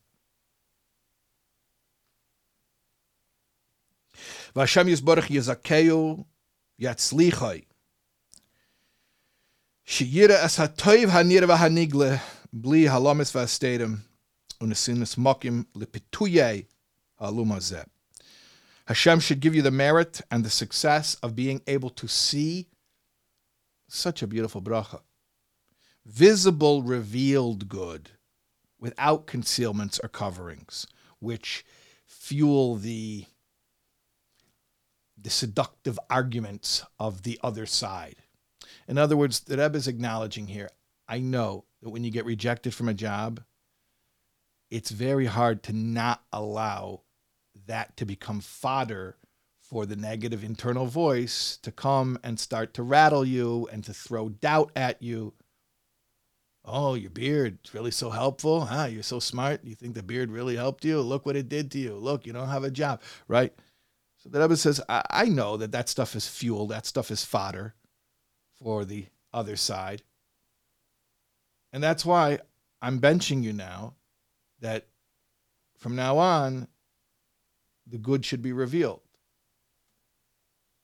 Vashem 4.56 4.88
Yisborach 4.88 5.28
Yizakeu 5.28 6.24
Yatzlichai. 6.80 7.66
Shiyira 9.86 10.42
es 10.42 10.56
hatoiv 10.56 11.10
hanir 11.10 11.42
v'hanigle 11.42 12.18
bli 12.54 12.84
halamis 12.84 13.32
v'astadim 13.32 13.98
unesinis 14.58 15.16
mokim 15.16 15.66
lipituye 15.76 16.66
halumazeh. 17.20 17.84
Hashem 18.86 19.20
should 19.20 19.40
give 19.40 19.54
you 19.54 19.60
the 19.60 19.70
merit 19.70 20.22
and 20.30 20.42
the 20.42 20.48
success 20.48 21.16
of 21.22 21.36
being 21.36 21.60
able 21.66 21.90
to 21.90 22.08
see 22.08 22.66
such 23.88 24.22
a 24.22 24.26
beautiful 24.26 24.62
bracha. 24.62 25.00
Visible, 26.06 26.82
revealed 26.82 27.68
good 27.68 28.12
without 28.80 29.26
concealments 29.26 30.00
or 30.02 30.08
coverings, 30.08 30.86
which 31.18 31.62
fuel 32.06 32.76
the, 32.76 33.26
the 35.20 35.30
seductive 35.30 35.98
arguments 36.10 36.84
of 36.98 37.22
the 37.22 37.38
other 37.42 37.66
side. 37.66 38.16
In 38.88 38.98
other 38.98 39.16
words, 39.16 39.40
the 39.40 39.56
Rebbe 39.56 39.76
is 39.76 39.88
acknowledging 39.88 40.46
here 40.48 40.70
I 41.08 41.20
know 41.20 41.64
that 41.82 41.90
when 41.90 42.04
you 42.04 42.10
get 42.10 42.24
rejected 42.24 42.74
from 42.74 42.88
a 42.88 42.94
job, 42.94 43.40
it's 44.70 44.90
very 44.90 45.26
hard 45.26 45.62
to 45.64 45.72
not 45.72 46.22
allow 46.32 47.02
that 47.66 47.96
to 47.96 48.04
become 48.04 48.40
fodder 48.40 49.16
for 49.60 49.86
the 49.86 49.96
negative 49.96 50.44
internal 50.44 50.86
voice 50.86 51.58
to 51.62 51.72
come 51.72 52.18
and 52.22 52.38
start 52.38 52.74
to 52.74 52.82
rattle 52.82 53.24
you 53.24 53.68
and 53.72 53.84
to 53.84 53.94
throw 53.94 54.28
doubt 54.28 54.70
at 54.76 55.02
you. 55.02 55.32
Oh, 56.64 56.94
your 56.94 57.10
beard 57.10 57.58
is 57.64 57.74
really 57.74 57.92
so 57.92 58.10
helpful. 58.10 58.64
Huh? 58.64 58.88
You're 58.90 59.04
so 59.04 59.20
smart. 59.20 59.64
You 59.64 59.76
think 59.76 59.94
the 59.94 60.02
beard 60.02 60.30
really 60.30 60.56
helped 60.56 60.84
you? 60.84 61.00
Look 61.00 61.24
what 61.24 61.36
it 61.36 61.48
did 61.48 61.70
to 61.72 61.78
you. 61.78 61.94
Look, 61.94 62.26
you 62.26 62.32
don't 62.32 62.48
have 62.48 62.64
a 62.64 62.70
job, 62.70 63.00
right? 63.28 63.54
So 64.26 64.30
the 64.30 64.40
Rebbe 64.40 64.56
says, 64.56 64.80
I, 64.88 65.02
I 65.08 65.24
know 65.26 65.56
that 65.56 65.72
that 65.72 65.88
stuff 65.88 66.16
is 66.16 66.26
fuel. 66.26 66.66
That 66.66 66.84
stuff 66.84 67.10
is 67.10 67.24
fodder 67.24 67.74
for 68.58 68.84
the 68.84 69.06
other 69.32 69.54
side. 69.54 70.02
And 71.72 71.82
that's 71.82 72.04
why 72.04 72.40
I'm 72.82 73.00
benching 73.00 73.44
you 73.44 73.52
now 73.52 73.94
that 74.60 74.86
from 75.78 75.94
now 75.94 76.18
on, 76.18 76.66
the 77.86 77.98
good 77.98 78.24
should 78.24 78.42
be 78.42 78.52
revealed. 78.52 79.00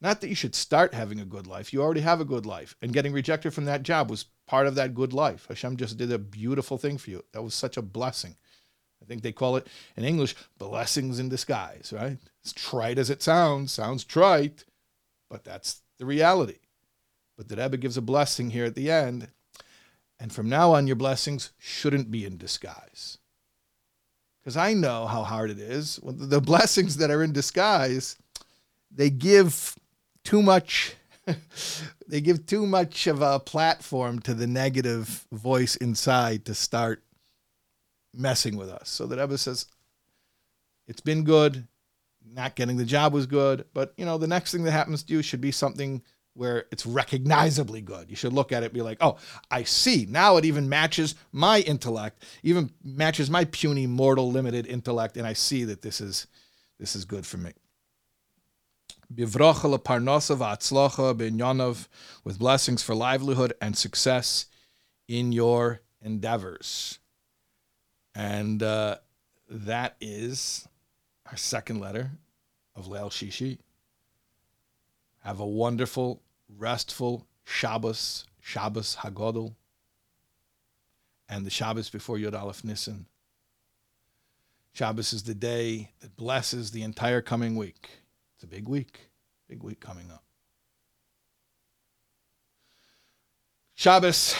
Not 0.00 0.20
that 0.20 0.28
you 0.28 0.34
should 0.34 0.54
start 0.54 0.94
having 0.94 1.18
a 1.18 1.24
good 1.24 1.46
life. 1.46 1.72
You 1.72 1.82
already 1.82 2.00
have 2.00 2.20
a 2.20 2.24
good 2.24 2.46
life. 2.46 2.76
And 2.80 2.92
getting 2.92 3.12
rejected 3.12 3.54
from 3.54 3.64
that 3.64 3.82
job 3.82 4.08
was 4.08 4.26
part 4.46 4.66
of 4.68 4.76
that 4.76 4.94
good 4.94 5.12
life. 5.12 5.46
Hashem 5.48 5.76
just 5.76 5.96
did 5.96 6.12
a 6.12 6.18
beautiful 6.18 6.78
thing 6.78 6.98
for 6.98 7.10
you. 7.10 7.24
That 7.32 7.42
was 7.42 7.54
such 7.54 7.76
a 7.76 7.82
blessing. 7.82 8.36
I 9.02 9.04
think 9.06 9.22
they 9.22 9.32
call 9.32 9.56
it 9.56 9.66
in 9.96 10.04
English 10.04 10.36
blessings 10.58 11.18
in 11.18 11.28
disguise, 11.28 11.92
right? 11.94 12.18
As 12.44 12.52
trite 12.52 12.98
as 12.98 13.10
it 13.10 13.22
sounds, 13.22 13.72
sounds 13.72 14.04
trite, 14.04 14.64
but 15.28 15.44
that's 15.44 15.82
the 15.98 16.06
reality. 16.06 16.58
But 17.36 17.48
the 17.48 17.56
Rebbe 17.56 17.78
gives 17.78 17.96
a 17.96 18.02
blessing 18.02 18.50
here 18.50 18.64
at 18.64 18.74
the 18.74 18.90
end. 18.90 19.28
And 20.20 20.32
from 20.32 20.48
now 20.48 20.72
on, 20.72 20.86
your 20.86 20.96
blessings 20.96 21.52
shouldn't 21.58 22.10
be 22.10 22.24
in 22.24 22.36
disguise 22.36 23.18
because 24.42 24.56
I 24.56 24.72
know 24.72 25.06
how 25.06 25.22
hard 25.22 25.50
it 25.50 25.58
is. 25.58 26.00
The 26.02 26.40
blessings 26.40 26.96
that 26.96 27.10
are 27.10 27.22
in 27.22 27.32
disguise, 27.32 28.16
they 28.90 29.10
give 29.10 29.76
too 30.24 30.42
much 30.42 30.96
they 32.08 32.20
give 32.20 32.46
too 32.46 32.66
much 32.66 33.06
of 33.06 33.22
a 33.22 33.38
platform 33.38 34.18
to 34.18 34.34
the 34.34 34.46
negative 34.46 35.24
voice 35.30 35.76
inside 35.76 36.44
to 36.44 36.54
start 36.54 37.00
messing 38.14 38.56
with 38.56 38.68
us. 38.68 38.88
So 38.88 39.06
that 39.06 39.18
Rebbe 39.18 39.38
says, 39.38 39.66
it's 40.86 41.00
been 41.00 41.24
good. 41.24 41.66
Not 42.24 42.54
getting 42.54 42.76
the 42.76 42.84
job 42.84 43.12
was 43.12 43.26
good, 43.26 43.64
but 43.74 43.94
you 43.96 44.04
know 44.04 44.16
the 44.16 44.28
next 44.28 44.52
thing 44.52 44.62
that 44.62 44.70
happens 44.70 45.02
to 45.02 45.12
you 45.12 45.22
should 45.22 45.40
be 45.40 45.50
something 45.50 46.02
where 46.34 46.66
it's 46.70 46.86
recognizably 46.86 47.80
good. 47.80 48.08
You 48.08 48.16
should 48.16 48.32
look 48.32 48.52
at 48.52 48.62
it 48.62 48.72
be 48.72 48.80
like, 48.80 48.98
oh, 49.00 49.16
I 49.50 49.64
see. 49.64 50.06
Now 50.08 50.36
it 50.36 50.44
even 50.44 50.68
matches 50.68 51.14
my 51.32 51.60
intellect, 51.60 52.24
even 52.42 52.70
matches 52.82 53.28
my 53.28 53.44
puny, 53.46 53.86
mortal, 53.86 54.30
limited 54.30 54.66
intellect, 54.66 55.16
and 55.16 55.26
I 55.26 55.32
see 55.32 55.64
that 55.64 55.82
this 55.82 56.00
is 56.00 56.26
this 56.78 56.96
is 56.96 57.04
good 57.04 57.26
for 57.26 57.38
me. 57.38 57.52
With 59.14 59.32
blessings 62.38 62.82
for 62.82 62.94
livelihood 62.94 63.52
and 63.60 63.76
success 63.76 64.46
in 65.06 65.32
your 65.32 65.80
endeavors. 66.00 66.98
And 68.14 68.62
uh, 68.62 68.96
that 69.48 69.96
is 70.00 70.68
our 71.30 71.36
second 71.36 71.80
letter 71.80 72.10
of 72.74 72.86
Leil 72.86 73.10
Shishi. 73.10 73.58
Have 75.20 75.40
a 75.40 75.46
wonderful, 75.46 76.20
restful 76.58 77.26
Shabbos, 77.44 78.26
Shabbos 78.40 78.96
Hagodol, 78.96 79.54
and 81.28 81.46
the 81.46 81.50
Shabbos 81.50 81.88
before 81.90 82.18
Yod 82.18 82.34
Aleph 82.34 82.64
Nissen. 82.64 83.06
Shabbos 84.74 85.12
is 85.12 85.22
the 85.24 85.34
day 85.34 85.92
that 86.00 86.16
blesses 86.16 86.70
the 86.70 86.82
entire 86.82 87.20
coming 87.20 87.56
week. 87.56 87.88
It's 88.34 88.44
a 88.44 88.46
big 88.46 88.68
week, 88.68 89.10
big 89.48 89.62
week 89.62 89.80
coming 89.80 90.10
up. 90.10 90.24
Shabbos 93.74 94.34